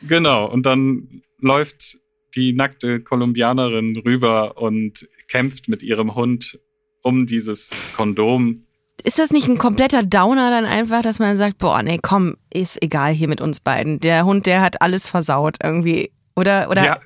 Genau, 0.02 0.46
und 0.46 0.64
dann 0.64 1.22
läuft 1.38 1.98
die 2.34 2.54
nackte 2.54 3.00
Kolumbianerin 3.00 3.98
rüber 3.98 4.56
und 4.56 5.06
kämpft 5.28 5.68
mit 5.68 5.82
ihrem 5.82 6.14
Hund 6.14 6.58
um 7.02 7.26
dieses 7.26 7.70
Kondom. 7.94 8.64
Ist 9.02 9.18
das 9.18 9.30
nicht 9.30 9.48
ein 9.48 9.58
kompletter 9.58 10.02
Downer 10.02 10.50
dann 10.50 10.64
einfach, 10.64 11.02
dass 11.02 11.18
man 11.18 11.36
sagt, 11.36 11.58
boah, 11.58 11.82
nee, 11.82 11.98
komm, 12.00 12.36
ist 12.52 12.82
egal 12.82 13.12
hier 13.12 13.28
mit 13.28 13.40
uns 13.40 13.60
beiden. 13.60 14.00
Der 14.00 14.24
Hund, 14.24 14.46
der 14.46 14.60
hat 14.60 14.80
alles 14.80 15.08
versaut 15.08 15.56
irgendwie. 15.62 16.12
Oder, 16.40 16.70
oder? 16.70 16.84
Ja, 16.84 17.00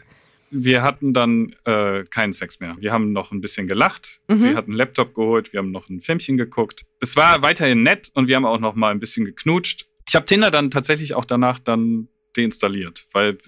wir 0.50 0.82
hatten 0.82 1.12
dann 1.12 1.54
äh, 1.64 2.04
keinen 2.04 2.32
Sex 2.32 2.60
mehr. 2.60 2.76
Wir 2.78 2.92
haben 2.92 3.12
noch 3.12 3.32
ein 3.32 3.40
bisschen 3.40 3.66
gelacht. 3.66 4.20
Mhm. 4.28 4.38
Sie 4.38 4.54
hat 4.54 4.66
einen 4.66 4.76
Laptop 4.76 5.12
geholt, 5.12 5.52
wir 5.52 5.58
haben 5.58 5.72
noch 5.72 5.88
ein 5.88 6.00
Filmchen 6.00 6.36
geguckt. 6.36 6.84
Es 7.00 7.16
war 7.16 7.42
weiterhin 7.42 7.82
nett 7.82 8.10
und 8.14 8.28
wir 8.28 8.36
haben 8.36 8.44
auch 8.44 8.60
noch 8.60 8.76
mal 8.76 8.90
ein 8.90 9.00
bisschen 9.00 9.24
geknutscht. 9.24 9.86
Ich 10.08 10.14
habe 10.14 10.26
Tinder 10.26 10.52
dann 10.52 10.70
tatsächlich 10.70 11.14
auch 11.14 11.24
danach 11.24 11.58
dann 11.58 12.08
deinstalliert, 12.36 13.06
weil 13.12 13.38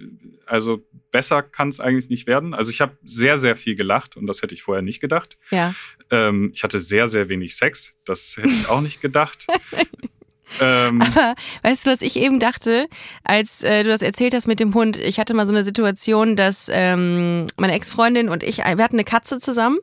also 0.47 0.85
besser 1.11 1.43
kann 1.43 1.69
es 1.69 1.81
eigentlich 1.81 2.09
nicht 2.09 2.27
werden. 2.27 2.55
Also 2.55 2.71
ich 2.71 2.81
habe 2.81 2.97
sehr, 3.05 3.39
sehr 3.39 3.57
viel 3.57 3.77
gelacht 3.77 4.17
und 4.17 4.27
das 4.27 4.43
hätte 4.43 4.55
ich 4.55 4.63
vorher 4.63 4.83
nicht 4.83 5.01
gedacht. 5.01 5.39
Ja. 5.51 5.75
Ähm, 6.11 6.51
ich 6.55 6.65
hatte 6.65 6.79
sehr, 6.79 7.09
sehr 7.09 7.29
wenig 7.29 7.57
Sex. 7.57 7.97
Das 8.05 8.37
hätte 8.37 8.49
ich 8.49 8.69
auch 8.69 8.81
nicht 8.81 9.01
gedacht. 9.01 9.47
ähm, 10.61 11.03
Aber 11.03 11.35
weißt 11.63 11.87
du, 11.87 11.91
was 11.91 12.03
ich 12.03 12.17
eben 12.17 12.41
dachte, 12.41 12.89
als 13.25 13.63
äh, 13.63 13.83
du 13.83 13.91
das 13.91 14.03
erzählt 14.03 14.35
hast 14.35 14.47
mit 14.47 14.61
dem 14.61 14.75
Hund? 14.75 14.97
Ich 14.97 15.19
hatte 15.19 15.35
mal 15.35 15.47
so 15.47 15.53
eine 15.53 15.65
Situation, 15.65 16.37
dass 16.37 16.71
ähm, 16.73 17.47
meine 17.57 17.73
Ex-Freundin 17.73 18.29
und 18.29 18.43
ich, 18.43 18.59
wir 18.59 18.85
hatten 18.85 18.97
eine 18.97 19.05
Katze 19.05 19.41
zusammen 19.41 19.79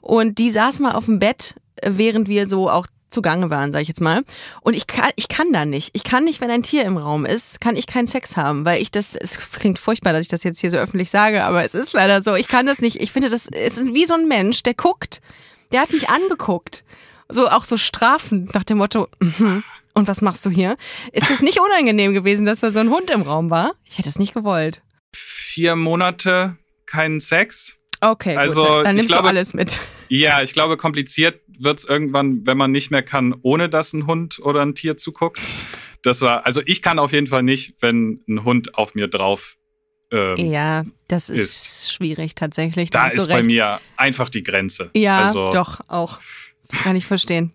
und 0.00 0.38
die 0.38 0.50
saß 0.50 0.80
mal 0.80 0.92
auf 0.92 1.06
dem 1.06 1.18
Bett, 1.18 1.54
äh, 1.76 1.92
während 1.94 2.28
wir 2.28 2.48
so 2.48 2.70
auch 2.70 2.86
zugange 3.10 3.50
waren, 3.50 3.72
sag 3.72 3.82
ich 3.82 3.88
jetzt 3.88 4.00
mal. 4.00 4.24
Und 4.62 4.74
ich 4.74 4.86
kann, 4.86 5.10
ich 5.16 5.28
kann 5.28 5.52
da 5.52 5.64
nicht. 5.64 5.90
Ich 5.94 6.04
kann 6.04 6.24
nicht, 6.24 6.40
wenn 6.40 6.50
ein 6.50 6.62
Tier 6.62 6.84
im 6.84 6.96
Raum 6.96 7.24
ist, 7.24 7.60
kann 7.60 7.76
ich 7.76 7.86
keinen 7.86 8.08
Sex 8.08 8.36
haben, 8.36 8.64
weil 8.64 8.82
ich 8.82 8.90
das, 8.90 9.14
es 9.14 9.38
klingt 9.52 9.78
furchtbar, 9.78 10.12
dass 10.12 10.22
ich 10.22 10.28
das 10.28 10.42
jetzt 10.42 10.60
hier 10.60 10.70
so 10.70 10.76
öffentlich 10.76 11.10
sage, 11.10 11.44
aber 11.44 11.64
es 11.64 11.74
ist 11.74 11.92
leider 11.92 12.20
so. 12.20 12.34
Ich 12.34 12.48
kann 12.48 12.66
das 12.66 12.80
nicht. 12.80 13.00
Ich 13.00 13.12
finde, 13.12 13.30
das 13.30 13.46
es 13.46 13.78
ist 13.78 13.94
wie 13.94 14.04
so 14.04 14.14
ein 14.14 14.28
Mensch, 14.28 14.62
der 14.62 14.74
guckt. 14.74 15.20
Der 15.72 15.80
hat 15.80 15.92
mich 15.92 16.08
angeguckt. 16.08 16.84
So, 17.28 17.48
auch 17.48 17.64
so 17.64 17.76
strafend 17.76 18.54
nach 18.54 18.64
dem 18.64 18.78
Motto, 18.78 19.08
mhm. 19.20 19.64
Und 19.96 20.06
was 20.06 20.22
machst 20.22 20.44
du 20.46 20.50
hier? 20.50 20.76
Ist 21.12 21.30
es 21.30 21.40
nicht 21.42 21.58
unangenehm 21.60 22.14
gewesen, 22.14 22.46
dass 22.46 22.60
da 22.60 22.70
so 22.70 22.78
ein 22.78 22.90
Hund 22.90 23.10
im 23.10 23.22
Raum 23.22 23.50
war? 23.50 23.72
Ich 23.84 23.98
hätte 23.98 24.08
es 24.08 24.18
nicht 24.18 24.34
gewollt. 24.34 24.82
vier 25.14 25.74
Monate 25.74 26.56
keinen 26.86 27.18
Sex. 27.20 27.76
Okay, 28.00 28.36
Also, 28.36 28.62
gut, 28.62 28.70
dann 28.84 28.96
ich 28.96 29.02
nimmst 29.02 29.08
glaube- 29.08 29.22
du 29.24 29.28
alles 29.30 29.54
mit. 29.54 29.80
Ja, 30.08 30.42
ich 30.42 30.52
glaube, 30.52 30.76
kompliziert 30.76 31.40
wird's 31.58 31.84
irgendwann, 31.84 32.46
wenn 32.46 32.56
man 32.58 32.70
nicht 32.70 32.90
mehr 32.90 33.02
kann, 33.02 33.34
ohne 33.42 33.68
dass 33.68 33.92
ein 33.94 34.06
Hund 34.06 34.38
oder 34.40 34.60
ein 34.62 34.74
Tier 34.74 34.96
zuguckt. 34.96 35.40
Das 36.02 36.20
war, 36.20 36.44
also 36.46 36.60
ich 36.66 36.82
kann 36.82 36.98
auf 36.98 37.12
jeden 37.12 37.26
Fall 37.26 37.42
nicht, 37.42 37.74
wenn 37.80 38.22
ein 38.28 38.44
Hund 38.44 38.76
auf 38.76 38.94
mir 38.94 39.08
drauf. 39.08 39.56
Ähm, 40.12 40.36
Ja, 40.36 40.84
das 41.08 41.30
ist, 41.30 41.40
ist- 41.40 41.92
schwierig 41.92 42.34
tatsächlich. 42.36 42.90
Da 42.90 43.08
du 43.08 43.16
ist 43.16 43.28
bei 43.28 43.36
recht. 43.36 43.46
mir 43.46 43.80
einfach 43.96 44.28
die 44.28 44.42
Grenze. 44.44 44.90
Ja, 44.94 45.24
also, 45.24 45.50
doch, 45.50 45.80
auch. 45.88 46.20
Kann 46.84 46.94
ich 46.96 47.06
verstehen. 47.06 47.52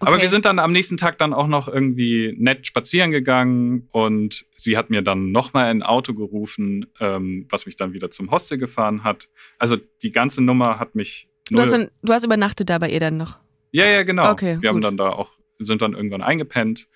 Aber 0.00 0.12
Okay. 0.12 0.22
wir 0.22 0.28
sind 0.28 0.44
dann 0.44 0.58
am 0.58 0.72
nächsten 0.72 0.96
Tag 0.96 1.18
dann 1.18 1.32
auch 1.32 1.46
noch 1.46 1.68
irgendwie 1.68 2.34
nett 2.38 2.66
spazieren 2.66 3.10
gegangen 3.10 3.88
und 3.92 4.44
sie 4.56 4.76
hat 4.76 4.90
mir 4.90 5.02
dann 5.02 5.32
nochmal 5.32 5.66
ein 5.66 5.82
Auto 5.82 6.14
gerufen, 6.14 6.86
ähm, 7.00 7.46
was 7.50 7.66
mich 7.66 7.76
dann 7.76 7.92
wieder 7.92 8.10
zum 8.10 8.30
Hostel 8.30 8.58
gefahren 8.58 9.04
hat. 9.04 9.28
Also 9.58 9.76
die 10.02 10.12
ganze 10.12 10.42
Nummer 10.42 10.78
hat 10.78 10.94
mich 10.94 11.28
Du 11.50 11.60
hast, 11.60 11.72
dann, 11.72 11.90
du 12.02 12.12
hast 12.12 12.24
übernachtet 12.24 12.70
da 12.70 12.78
bei 12.78 12.88
ihr 12.88 13.00
dann 13.00 13.16
noch. 13.18 13.38
Ja, 13.72 13.84
ja, 13.86 14.04
genau. 14.04 14.30
Okay, 14.30 14.56
wir 14.60 14.68
haben 14.68 14.76
gut. 14.76 14.84
dann 14.84 14.96
da 14.96 15.10
auch, 15.10 15.32
sind 15.58 15.82
dann 15.82 15.92
irgendwann 15.94 16.22
eingepennt. 16.22 16.86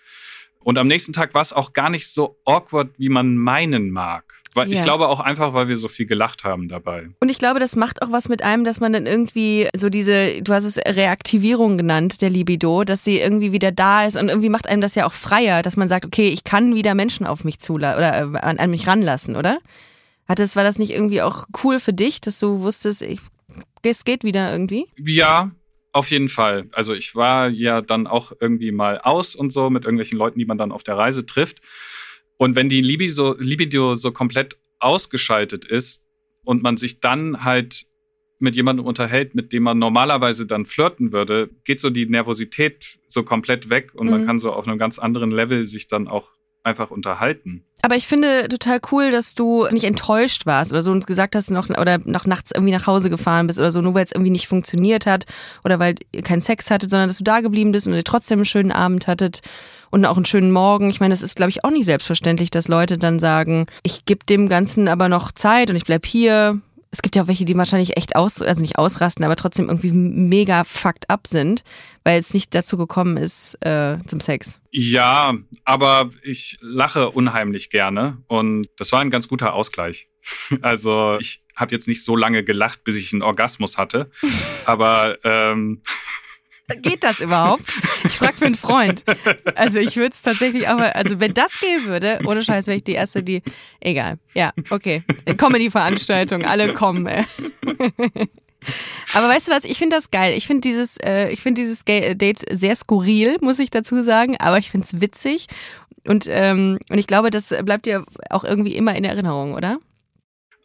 Und 0.61 0.78
am 0.78 0.87
nächsten 0.87 1.12
Tag 1.12 1.35
war 1.35 1.42
es 1.42 1.52
auch 1.52 1.72
gar 1.72 1.90
nicht 1.90 2.09
so 2.09 2.38
awkward, 2.44 2.90
wie 2.98 3.09
man 3.09 3.37
meinen 3.37 3.90
mag. 3.90 4.36
Weil 4.57 4.73
ich 4.73 4.79
Ja. 4.79 4.85
glaube 4.85 5.09
auch 5.09 5.21
einfach, 5.21 5.53
weil 5.53 5.69
wir 5.69 5.77
so 5.77 5.87
viel 5.88 6.07
gelacht 6.07 6.42
haben 6.42 6.69
dabei. 6.69 7.11
Und 7.21 7.29
ich 7.31 7.38
glaube, 7.38 7.61
das 7.61 7.77
macht 7.77 8.03
auch 8.03 8.11
was 8.11 8.29
mit 8.29 8.42
einem, 8.42 8.64
dass 8.64 8.81
man 8.81 8.92
dann 8.92 9.07
irgendwie 9.07 9.69
so 9.77 9.88
diese, 9.90 10.42
du 10.42 10.53
hast 10.53 10.64
es 10.64 10.79
Reaktivierung 10.79 11.77
genannt, 11.77 12.23
der 12.23 12.31
Libido, 12.31 12.83
dass 12.85 13.05
sie 13.05 13.19
irgendwie 13.21 13.53
wieder 13.53 13.71
da 13.71 14.07
ist 14.07 14.16
und 14.16 14.29
irgendwie 14.31 14.49
macht 14.49 14.66
einem 14.66 14.81
das 14.81 14.95
ja 14.95 15.07
auch 15.07 15.12
freier, 15.12 15.62
dass 15.62 15.77
man 15.77 15.88
sagt, 15.88 16.05
okay, 16.07 16.29
ich 16.29 16.42
kann 16.45 16.75
wieder 16.75 16.95
Menschen 16.95 17.27
auf 17.27 17.45
mich 17.45 17.61
zulassen 17.61 17.99
oder 17.99 18.19
äh, 18.19 18.38
an, 18.38 18.59
an 18.59 18.71
mich 18.71 18.87
ranlassen, 18.87 19.37
oder? 19.37 19.59
Hat 20.27 20.38
das, 20.38 20.57
war 20.57 20.64
das 20.64 20.79
nicht 20.79 20.90
irgendwie 20.90 21.23
auch 21.23 21.47
cool 21.62 21.79
für 21.79 21.92
dich, 21.92 22.21
dass 22.21 22.40
du 22.40 22.61
wusstest, 22.61 23.03
ich, 23.03 23.21
es 23.83 24.05
geht 24.05 24.25
wieder 24.25 24.51
irgendwie? 24.51 24.87
Ja, 24.99 25.53
auf 25.92 26.11
jeden 26.11 26.29
Fall. 26.29 26.64
Also 26.73 26.95
ich 26.95 27.14
war 27.14 27.49
ja 27.49 27.81
dann 27.81 28.07
auch 28.07 28.33
irgendwie 28.40 28.73
mal 28.73 28.99
aus 29.01 29.35
und 29.35 29.51
so 29.53 29.71
mit 29.71 29.85
irgendwelchen 29.85 30.19
Leuten, 30.19 30.38
die 30.38 30.45
man 30.47 30.59
dann 30.59 30.73
auf 30.73 30.83
der 30.83 30.97
Reise 30.97 31.25
trifft. 31.27 31.61
Und 32.37 32.55
wenn 32.57 32.68
die 32.68 32.81
Libido, 32.81 33.35
Libido 33.38 33.96
so 33.96 34.12
komplett 34.12 34.59
ausgeschaltet 34.79 35.64
ist 35.64 36.05
und 36.44 36.62
man 36.62 36.77
sich 36.77 37.01
dann 37.01 37.44
halt 37.44 37.87
mit 38.38 38.55
jemandem 38.55 38.85
unterhält, 38.85 39.35
mit 39.35 39.53
dem 39.55 39.62
man 39.62 39.79
normalerweise 39.79 40.44
dann 40.46 40.66
flirten 40.66 41.12
würde, 41.12 41.49
geht 41.64 41.81
so 41.81 41.88
die 41.88 42.05
Nervosität 42.07 42.99
so 43.09 43.22
komplett 43.22 43.70
weg 43.70 43.92
und 43.94 44.11
man 44.11 44.22
Mhm. 44.22 44.27
kann 44.27 44.38
so 44.38 44.53
auf 44.53 44.68
einem 44.68 44.77
ganz 44.79 44.99
anderen 44.99 45.31
Level 45.31 45.64
sich 45.64 45.88
dann 45.88 46.07
auch 46.07 46.33
einfach 46.62 46.90
unterhalten. 46.90 47.64
Aber 47.83 47.94
ich 47.94 48.07
finde 48.09 48.49
total 48.49 48.81
cool, 48.90 49.12
dass 49.12 49.35
du 49.35 49.66
nicht 49.70 49.85
enttäuscht 49.85 50.44
warst 50.46 50.72
oder 50.72 50.83
so 50.83 50.90
und 50.90 51.07
gesagt 51.07 51.37
hast, 51.37 51.51
noch 51.51 51.70
oder 51.70 51.99
noch 52.05 52.27
nachts 52.27 52.51
irgendwie 52.53 52.72
nach 52.72 52.87
Hause 52.88 53.09
gefahren 53.09 53.46
bist 53.46 53.59
oder 53.61 53.70
so, 53.70 53.81
nur 53.81 53.94
weil 53.94 54.05
es 54.05 54.12
irgendwie 54.12 54.33
nicht 54.33 54.49
funktioniert 54.49 55.07
hat 55.07 55.25
oder 55.64 55.79
weil 55.79 55.94
ihr 56.12 56.22
keinen 56.22 56.42
Sex 56.42 56.68
hattet, 56.70 56.90
sondern 56.90 57.09
dass 57.09 57.18
du 57.18 57.25
da 57.25 57.40
geblieben 57.40 57.70
bist 57.72 57.87
und 57.87 57.94
ihr 57.94 58.03
trotzdem 58.05 58.40
einen 58.40 58.44
schönen 58.44 58.72
Abend 58.72 59.07
hattet 59.07 59.40
und 59.90 60.05
auch 60.05 60.16
einen 60.16 60.27
schönen 60.27 60.51
Morgen. 60.51 60.90
Ich 60.90 61.01
meine, 61.01 61.12
das 61.12 61.22
ist, 61.22 61.37
glaube 61.37 61.51
ich, 61.51 61.64
auch 61.64 61.70
nicht 61.70 61.85
selbstverständlich, 61.85 62.51
dass 62.51 62.68
Leute 62.68 62.99
dann 62.99 63.18
sagen, 63.18 63.66
ich 63.83 64.05
gebe 64.05 64.25
dem 64.27 64.49
Ganzen 64.49 64.88
aber 64.88 65.09
noch 65.09 65.33
Zeit 65.33 65.70
und 65.70 65.77
ich 65.77 65.85
bleib 65.85 66.07
hier. 66.07 66.61
Es 66.92 67.03
gibt 67.03 67.16
ja 67.16 67.25
auch 67.25 67.27
welche, 67.27 67.44
die 67.44 67.57
wahrscheinlich 67.57 67.96
echt 67.99 68.16
aus, 68.16 68.40
also 68.40 68.62
nicht 68.62 68.79
ausrasten, 68.79 69.25
aber 69.25 69.37
trotzdem 69.37 69.68
irgendwie 69.68 69.90
mega 69.90 70.64
fucked 70.64 71.11
up 71.11 71.27
sind, 71.27 71.62
weil 72.05 72.18
es 72.18 72.33
nicht 72.33 72.55
dazu 72.55 72.79
gekommen 72.79 73.16
ist 73.16 73.55
äh, 73.66 73.99
zum 74.07 74.20
Sex. 74.20 74.61
Ja, 74.70 75.35
aber 75.64 76.11
ich 76.22 76.57
lache 76.61 77.11
unheimlich 77.11 77.68
gerne 77.68 78.18
und 78.29 78.68
das 78.77 78.92
war 78.92 79.01
ein 79.01 79.11
ganz 79.11 79.29
guter 79.29 79.55
Ausgleich. 79.55 80.09
Also 80.62 81.18
ich 81.20 81.42
habe 81.55 81.75
jetzt 81.75 81.88
nicht 81.88 82.05
so 82.05 82.16
lange 82.16 82.42
gelacht, 82.44 82.85
bis 82.85 82.96
ich 82.96 83.12
einen 83.12 83.22
Orgasmus 83.22 83.79
hatte, 83.79 84.11
aber 84.64 85.18
ähm, 85.25 85.83
Geht 86.83 87.05
das 87.05 87.20
überhaupt? 87.20 87.72
Ich 88.05 88.12
frage 88.12 88.37
für 88.37 88.46
einen 88.46 88.55
Freund. 88.55 89.05
Also 89.55 89.79
ich 89.79 89.96
würde 89.96 90.12
es 90.14 90.22
tatsächlich 90.22 90.68
auch, 90.68 90.79
also 90.79 91.20
wenn 91.20 91.33
das 91.33 91.59
gehen 91.61 91.87
würde, 91.87 92.20
ohne 92.24 92.44
Scheiß 92.44 92.66
wäre 92.66 92.76
ich 92.76 92.85
die 92.85 92.92
Erste, 92.92 93.22
die, 93.22 93.42
egal. 93.81 94.18
Ja, 94.35 94.52
okay. 94.70 95.02
Comedy-Veranstaltung, 95.37 96.44
alle 96.44 96.74
kommen. 96.74 97.07
Ey. 97.07 97.24
Aber 99.14 99.29
weißt 99.29 99.48
du 99.48 99.52
was, 99.52 99.64
ich 99.64 99.79
finde 99.79 99.96
das 99.96 100.11
geil. 100.11 100.35
Ich 100.37 100.46
finde 100.46 100.62
dieses, 100.62 100.96
äh, 100.98 101.29
ich 101.31 101.40
finde 101.40 101.62
dieses 101.62 101.85
Date 101.85 102.44
sehr 102.50 102.74
skurril, 102.74 103.38
muss 103.40 103.59
ich 103.59 103.70
dazu 103.70 104.02
sagen, 104.02 104.37
aber 104.40 104.59
ich 104.59 104.70
finde 104.70 104.87
es 104.87 105.00
witzig. 105.00 105.46
Und, 106.07 106.26
ähm, 106.29 106.79
und 106.88 106.98
ich 106.98 107.07
glaube, 107.07 107.31
das 107.31 107.55
bleibt 107.64 107.87
dir 107.87 108.05
auch 108.31 108.44
irgendwie 108.44 108.74
immer 108.76 108.94
in 108.96 109.05
Erinnerung, 109.05 109.55
oder? 109.55 109.79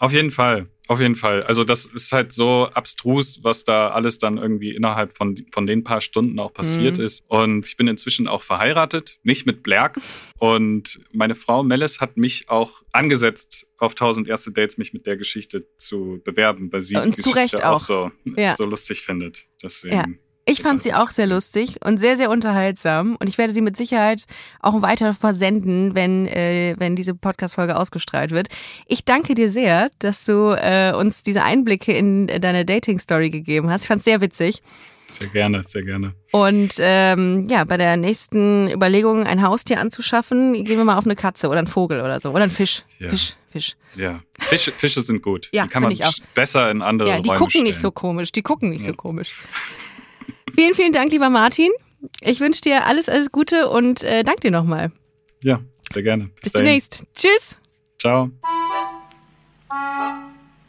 auf 0.01 0.13
jeden 0.13 0.31
Fall, 0.31 0.67
auf 0.91 0.99
jeden 0.99 1.15
Fall. 1.15 1.43
Also 1.43 1.63
das 1.63 1.85
ist 1.85 2.11
halt 2.11 2.33
so 2.33 2.67
abstrus, 2.73 3.39
was 3.43 3.63
da 3.63 3.89
alles 3.89 4.19
dann 4.19 4.37
irgendwie 4.37 4.75
innerhalb 4.75 5.15
von, 5.15 5.45
von 5.51 5.65
den 5.65 5.83
paar 5.83 6.01
Stunden 6.01 6.37
auch 6.39 6.53
passiert 6.53 6.97
Mhm. 6.97 7.03
ist. 7.03 7.23
Und 7.27 7.65
ich 7.65 7.77
bin 7.77 7.87
inzwischen 7.87 8.27
auch 8.27 8.43
verheiratet, 8.43 9.17
nicht 9.23 9.45
mit 9.45 9.63
Blerk. 9.63 9.97
Und 10.37 10.99
meine 11.11 11.35
Frau 11.35 11.63
Melis 11.63 12.01
hat 12.01 12.17
mich 12.17 12.49
auch 12.49 12.81
angesetzt, 12.91 13.67
auf 13.77 13.93
1000 13.93 14.27
erste 14.27 14.51
Dates 14.51 14.77
mich 14.77 14.91
mit 14.93 15.05
der 15.05 15.17
Geschichte 15.17 15.65
zu 15.77 16.19
bewerben, 16.23 16.71
weil 16.73 16.81
sie 16.81 16.95
Und 16.97 17.17
die 17.17 17.21
Geschichte 17.21 17.67
auch. 17.69 17.79
so, 17.79 18.11
Ja. 18.25 18.55
so 18.55 18.65
lustig 18.65 19.01
findet. 19.01 19.45
Deswegen. 19.63 19.95
Ja. 19.95 20.05
Ich 20.45 20.61
fand 20.63 20.81
sie 20.81 20.93
auch 20.93 21.09
sehr 21.11 21.27
lustig 21.27 21.77
und 21.85 21.97
sehr, 21.99 22.17
sehr 22.17 22.29
unterhaltsam. 22.31 23.15
Und 23.19 23.29
ich 23.29 23.37
werde 23.37 23.53
sie 23.53 23.61
mit 23.61 23.77
Sicherheit 23.77 24.25
auch 24.59 24.81
weiter 24.81 25.13
versenden, 25.13 25.93
wenn, 25.93 26.25
äh, 26.27 26.75
wenn 26.79 26.95
diese 26.95 27.13
Podcast-Folge 27.13 27.77
ausgestrahlt 27.77 28.31
wird. 28.31 28.47
Ich 28.87 29.05
danke 29.05 29.35
dir 29.35 29.51
sehr, 29.51 29.91
dass 29.99 30.25
du 30.25 30.51
äh, 30.59 30.93
uns 30.93 31.21
diese 31.23 31.43
Einblicke 31.43 31.93
in 31.93 32.27
deine 32.27 32.65
Dating-Story 32.65 33.29
gegeben 33.29 33.69
hast. 33.69 33.83
Ich 33.83 33.87
fand 33.87 33.99
es 33.99 34.05
sehr 34.05 34.19
witzig. 34.19 34.61
Sehr 35.09 35.27
gerne, 35.27 35.61
sehr 35.63 35.83
gerne. 35.83 36.15
Und 36.31 36.75
ähm, 36.79 37.45
ja, 37.47 37.65
bei 37.65 37.77
der 37.77 37.97
nächsten 37.97 38.71
Überlegung, 38.71 39.27
ein 39.27 39.43
Haustier 39.43 39.79
anzuschaffen, 39.79 40.53
gehen 40.63 40.77
wir 40.77 40.85
mal 40.85 40.97
auf 40.97 41.05
eine 41.05 41.15
Katze 41.17 41.49
oder 41.49 41.59
einen 41.59 41.67
Vogel 41.67 41.99
oder 41.99 42.19
so. 42.19 42.29
Oder 42.31 42.43
einen 42.43 42.51
Fisch. 42.51 42.83
Ja. 42.97 43.09
Fisch, 43.09 43.35
Fisch. 43.51 43.75
Ja, 43.97 44.21
Fische, 44.39 44.71
Fische 44.71 45.01
sind 45.01 45.21
gut. 45.21 45.49
Ja, 45.51 45.63
die 45.63 45.69
kann 45.69 45.83
man 45.83 45.93
besser 46.33 46.71
in 46.71 46.81
andere 46.81 47.09
Ja, 47.09 47.19
die 47.19 47.27
Räume 47.27 47.39
gucken 47.39 47.63
nicht 47.63 47.73
stellen. 47.73 47.81
so 47.81 47.91
komisch. 47.91 48.31
Die 48.31 48.41
gucken 48.41 48.69
nicht 48.69 48.85
so 48.85 48.91
Ja. 48.91 48.95
komisch. 48.97 49.33
Vielen, 50.53 50.73
vielen 50.73 50.93
Dank, 50.93 51.11
lieber 51.11 51.29
Martin. 51.29 51.71
Ich 52.21 52.39
wünsche 52.39 52.61
dir 52.61 52.85
alles, 52.85 53.09
alles 53.09 53.31
Gute 53.31 53.69
und 53.69 54.03
äh, 54.03 54.23
danke 54.23 54.41
dir 54.41 54.51
nochmal. 54.51 54.91
Ja, 55.43 55.59
sehr 55.91 56.03
gerne. 56.03 56.29
Bis 56.41 56.51
dahin. 56.51 56.65
demnächst. 56.65 57.03
Tschüss. 57.15 57.57
Ciao. 57.99 58.31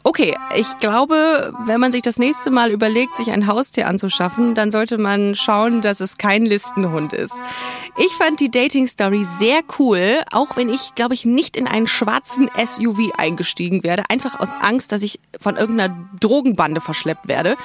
Okay, 0.05 0.35
ich 0.55 0.67
glaube, 0.79 1.53
wenn 1.65 1.79
man 1.79 1.93
sich 1.93 2.01
das 2.01 2.19
nächste 2.19 2.51
Mal 2.51 2.71
überlegt, 2.71 3.15
sich 3.15 3.31
ein 3.31 3.47
Haustier 3.47 3.87
anzuschaffen, 3.87 4.53
dann 4.53 4.69
sollte 4.69 4.97
man 4.97 5.33
schauen, 5.33 5.81
dass 5.81 6.01
es 6.01 6.17
kein 6.17 6.45
Listenhund 6.45 7.13
ist. 7.13 7.33
Ich 7.97 8.11
fand 8.11 8.41
die 8.41 8.51
Dating-Story 8.51 9.23
sehr 9.23 9.61
cool, 9.79 10.21
auch 10.29 10.57
wenn 10.57 10.67
ich, 10.67 10.93
glaube 10.95 11.13
ich, 11.13 11.23
nicht 11.23 11.55
in 11.55 11.67
einen 11.67 11.87
schwarzen 11.87 12.49
SUV 12.53 13.13
eingestiegen 13.17 13.83
werde, 13.85 14.03
einfach 14.09 14.41
aus 14.41 14.53
Angst, 14.59 14.91
dass 14.91 15.03
ich 15.03 15.21
von 15.39 15.55
irgendeiner 15.55 15.95
Drogenbande 16.19 16.81
verschleppt 16.81 17.29
werde. 17.29 17.55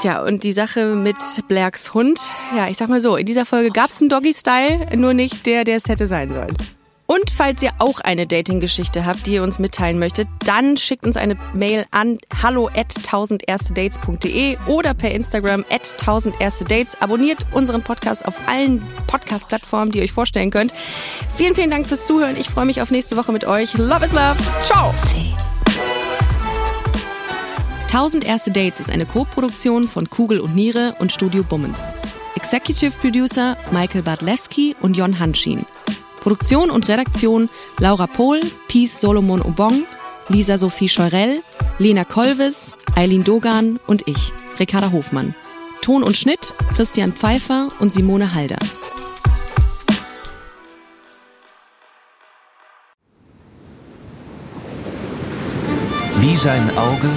Tja, 0.00 0.22
und 0.22 0.42
die 0.42 0.52
Sache 0.52 0.94
mit 0.94 1.16
Blacks 1.48 1.94
Hund, 1.94 2.20
ja, 2.56 2.68
ich 2.68 2.76
sag 2.76 2.88
mal 2.88 3.00
so, 3.00 3.16
in 3.16 3.26
dieser 3.26 3.46
Folge 3.46 3.70
gab's 3.70 4.00
einen 4.00 4.10
Doggy-Style, 4.10 4.96
nur 4.96 5.14
nicht 5.14 5.46
der, 5.46 5.64
der 5.64 5.76
es 5.76 5.88
hätte 5.88 6.06
sein 6.06 6.32
sollen. 6.32 6.54
Und 7.06 7.30
falls 7.30 7.62
ihr 7.62 7.72
auch 7.80 8.00
eine 8.00 8.26
Dating-Geschichte 8.26 9.04
habt, 9.04 9.26
die 9.26 9.34
ihr 9.34 9.42
uns 9.42 9.58
mitteilen 9.58 9.98
möchtet, 9.98 10.26
dann 10.44 10.78
schickt 10.78 11.04
uns 11.04 11.16
eine 11.16 11.36
Mail 11.52 11.84
an 11.90 12.18
hallo 12.42 12.68
at 12.68 12.94
1000erstedates.de 12.94 14.56
oder 14.66 14.94
per 14.94 15.10
Instagram 15.10 15.64
at 15.70 15.82
1000erstedates. 16.00 16.96
Abonniert 17.00 17.46
unseren 17.52 17.82
Podcast 17.82 18.24
auf 18.26 18.40
allen 18.48 18.82
Podcast-Plattformen, 19.06 19.92
die 19.92 19.98
ihr 19.98 20.04
euch 20.04 20.12
vorstellen 20.12 20.50
könnt. 20.50 20.72
Vielen, 21.36 21.54
vielen 21.54 21.70
Dank 21.70 21.86
fürs 21.86 22.06
Zuhören. 22.06 22.36
Ich 22.38 22.48
freue 22.48 22.66
mich 22.66 22.80
auf 22.80 22.90
nächste 22.90 23.18
Woche 23.18 23.32
mit 23.32 23.44
euch. 23.44 23.76
Love 23.76 24.06
is 24.06 24.12
love. 24.12 24.36
Ciao. 24.64 24.94
1000 27.94 28.24
Erste 28.24 28.50
Dates 28.50 28.80
ist 28.80 28.90
eine 28.90 29.06
Co-Produktion 29.06 29.86
von 29.86 30.10
Kugel 30.10 30.40
und 30.40 30.56
Niere 30.56 30.96
und 30.98 31.12
Studio 31.12 31.44
Bummens. 31.44 31.94
Executive 32.34 32.90
Producer 33.00 33.56
Michael 33.70 34.02
Bartlewski 34.02 34.74
und 34.80 34.96
Jon 34.96 35.20
Hanschin. 35.20 35.64
Produktion 36.18 36.72
und 36.72 36.88
Redaktion 36.88 37.48
Laura 37.78 38.08
Pohl, 38.08 38.40
Peace 38.66 39.00
Solomon 39.00 39.40
Obong, 39.40 39.84
Lisa 40.26 40.58
Sophie 40.58 40.88
Scheurell, 40.88 41.44
Lena 41.78 42.02
Kolves, 42.02 42.76
Eileen 42.96 43.22
Dogan 43.22 43.78
und 43.86 44.08
ich, 44.08 44.32
Ricarda 44.58 44.90
Hofmann. 44.90 45.32
Ton 45.80 46.02
und 46.02 46.16
Schnitt 46.16 46.52
Christian 46.74 47.12
Pfeiffer 47.12 47.68
und 47.78 47.92
Simone 47.92 48.34
Halder. 48.34 48.58
Wie 56.16 56.34
sein 56.34 56.76
Auge 56.76 57.08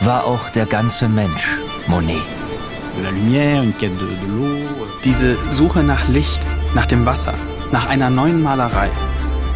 war 0.00 0.24
auch 0.24 0.50
der 0.50 0.66
ganze 0.66 1.08
Mensch 1.08 1.58
Monet. 1.86 2.22
Diese 5.04 5.36
Suche 5.50 5.82
nach 5.82 6.08
Licht, 6.08 6.46
nach 6.74 6.86
dem 6.86 7.06
Wasser, 7.06 7.34
nach 7.70 7.88
einer 7.88 8.10
neuen 8.10 8.42
Malerei. 8.42 8.90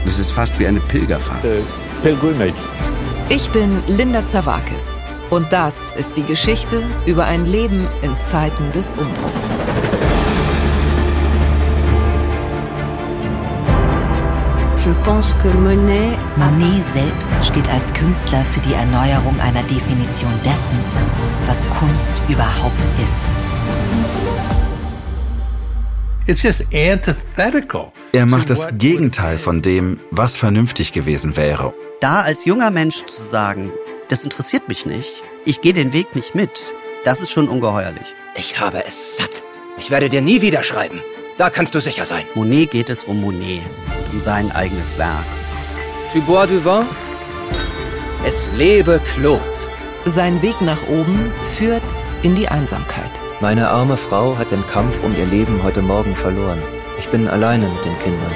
Das 0.05 0.19
ist 0.19 0.31
fast 0.31 0.59
wie 0.59 0.67
eine 0.67 0.81
Pilgerfahrt. 0.81 1.45
Ich 3.29 3.51
bin 3.51 3.83
Linda 3.87 4.27
Zawakis 4.27 4.97
und 5.31 5.53
das 5.53 5.93
ist 5.97 6.17
die 6.17 6.23
Geschichte 6.23 6.83
über 7.07 7.25
ein 7.25 7.47
Leben 7.47 7.89
in 8.03 8.19
Zeiten 8.21 8.71
des 8.73 8.93
Umbruchs. 8.93 9.49
Monet 14.87 16.19
Monet 16.37 16.85
selbst 16.85 17.47
steht 17.47 17.67
als 17.71 17.95
Künstler 17.95 18.45
für 18.45 18.61
die 18.61 18.75
Erneuerung 18.75 19.41
einer 19.41 19.63
Definition 19.63 20.33
dessen, 20.45 20.79
was 21.47 21.67
Kunst 21.71 22.13
überhaupt 22.29 22.75
ist. 23.03 23.25
It's 26.27 26.43
just 26.43 26.67
antithetical. 26.75 27.93
Er 28.13 28.27
macht 28.27 28.51
das 28.51 28.69
Gegenteil 28.77 29.39
von 29.39 29.63
dem, 29.63 30.01
was 30.11 30.37
vernünftig 30.37 30.93
gewesen 30.93 31.39
wäre. 31.39 31.73
Da 32.01 32.21
als 32.21 32.45
junger 32.45 32.71
Mensch 32.71 33.07
zu 33.07 33.23
sagen, 33.23 33.71
das 34.09 34.23
interessiert 34.23 34.69
mich 34.69 34.85
nicht, 34.85 35.23
ich 35.47 35.63
gehe 35.63 35.73
den 35.73 35.95
Weg 35.95 36.15
nicht 36.15 36.35
mit, 36.35 36.75
das 37.05 37.23
ist 37.23 37.31
schon 37.31 37.49
ungeheuerlich. 37.49 38.15
Ich 38.37 38.61
habe 38.61 38.85
es 38.87 39.17
satt. 39.17 39.43
Ich 39.79 39.91
werde 39.91 40.11
dir 40.11 40.21
nie 40.21 40.43
wieder 40.43 40.63
schreiben. 40.63 41.01
Da 41.37 41.51
kannst 41.51 41.75
du 41.75 41.81
sicher 41.81 42.07
sein. 42.07 42.27
Monet 42.37 42.71
geht 42.71 42.91
es 42.91 43.03
um 43.03 43.21
Monet, 43.21 43.63
um 44.13 44.21
sein 44.21 44.53
eigenes 44.53 44.97
Werk. 44.99 45.25
Tu 46.13 46.21
bois 46.21 46.47
du 46.47 46.65
vin? 46.65 46.87
Es 48.25 48.49
lebe 48.57 49.01
Claude. 49.13 49.43
Sein 50.05 50.41
Weg 50.43 50.61
nach 50.61 50.87
oben 50.87 51.33
führt 51.57 51.83
in 52.23 52.37
die 52.37 52.47
Einsamkeit. 52.47 53.11
Meine 53.41 53.69
arme 53.69 53.97
Frau 53.97 54.39
hat 54.39 54.53
den 54.53 54.65
Kampf 54.69 55.03
um 55.03 55.17
ihr 55.17 55.27
Leben 55.27 55.61
heute 55.65 55.83
Morgen 55.83 56.15
verloren. 56.15 56.63
Ich 57.01 57.09
bin 57.09 57.27
alleine 57.27 57.67
mit 57.67 57.85
den 57.85 57.99
Kindern. 57.99 58.31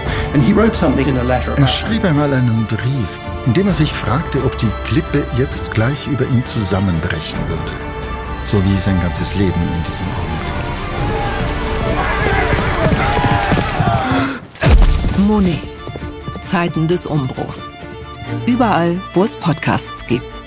Er 1.56 1.66
schrieb 1.68 2.04
einmal 2.04 2.32
einen 2.34 2.66
Brief, 2.66 3.20
in 3.46 3.54
dem 3.54 3.68
er 3.68 3.74
sich 3.74 3.92
fragte, 3.92 4.44
ob 4.44 4.58
die 4.58 4.72
Klippe 4.84 5.24
jetzt 5.36 5.70
gleich 5.70 6.08
über 6.08 6.24
ihm 6.24 6.44
zusammenbrechen 6.44 7.38
würde. 7.48 7.70
So 8.44 8.64
wie 8.64 8.76
sein 8.76 9.00
ganzes 9.00 9.36
Leben 9.36 9.60
in 9.72 9.84
diesem 9.84 10.08
Augenblick. 10.08 10.77
Monet. 15.38 15.60
Zeiten 16.40 16.88
des 16.88 17.06
Umbruchs. 17.06 17.72
Überall, 18.46 19.00
wo 19.14 19.22
es 19.22 19.36
Podcasts 19.36 20.04
gibt. 20.04 20.37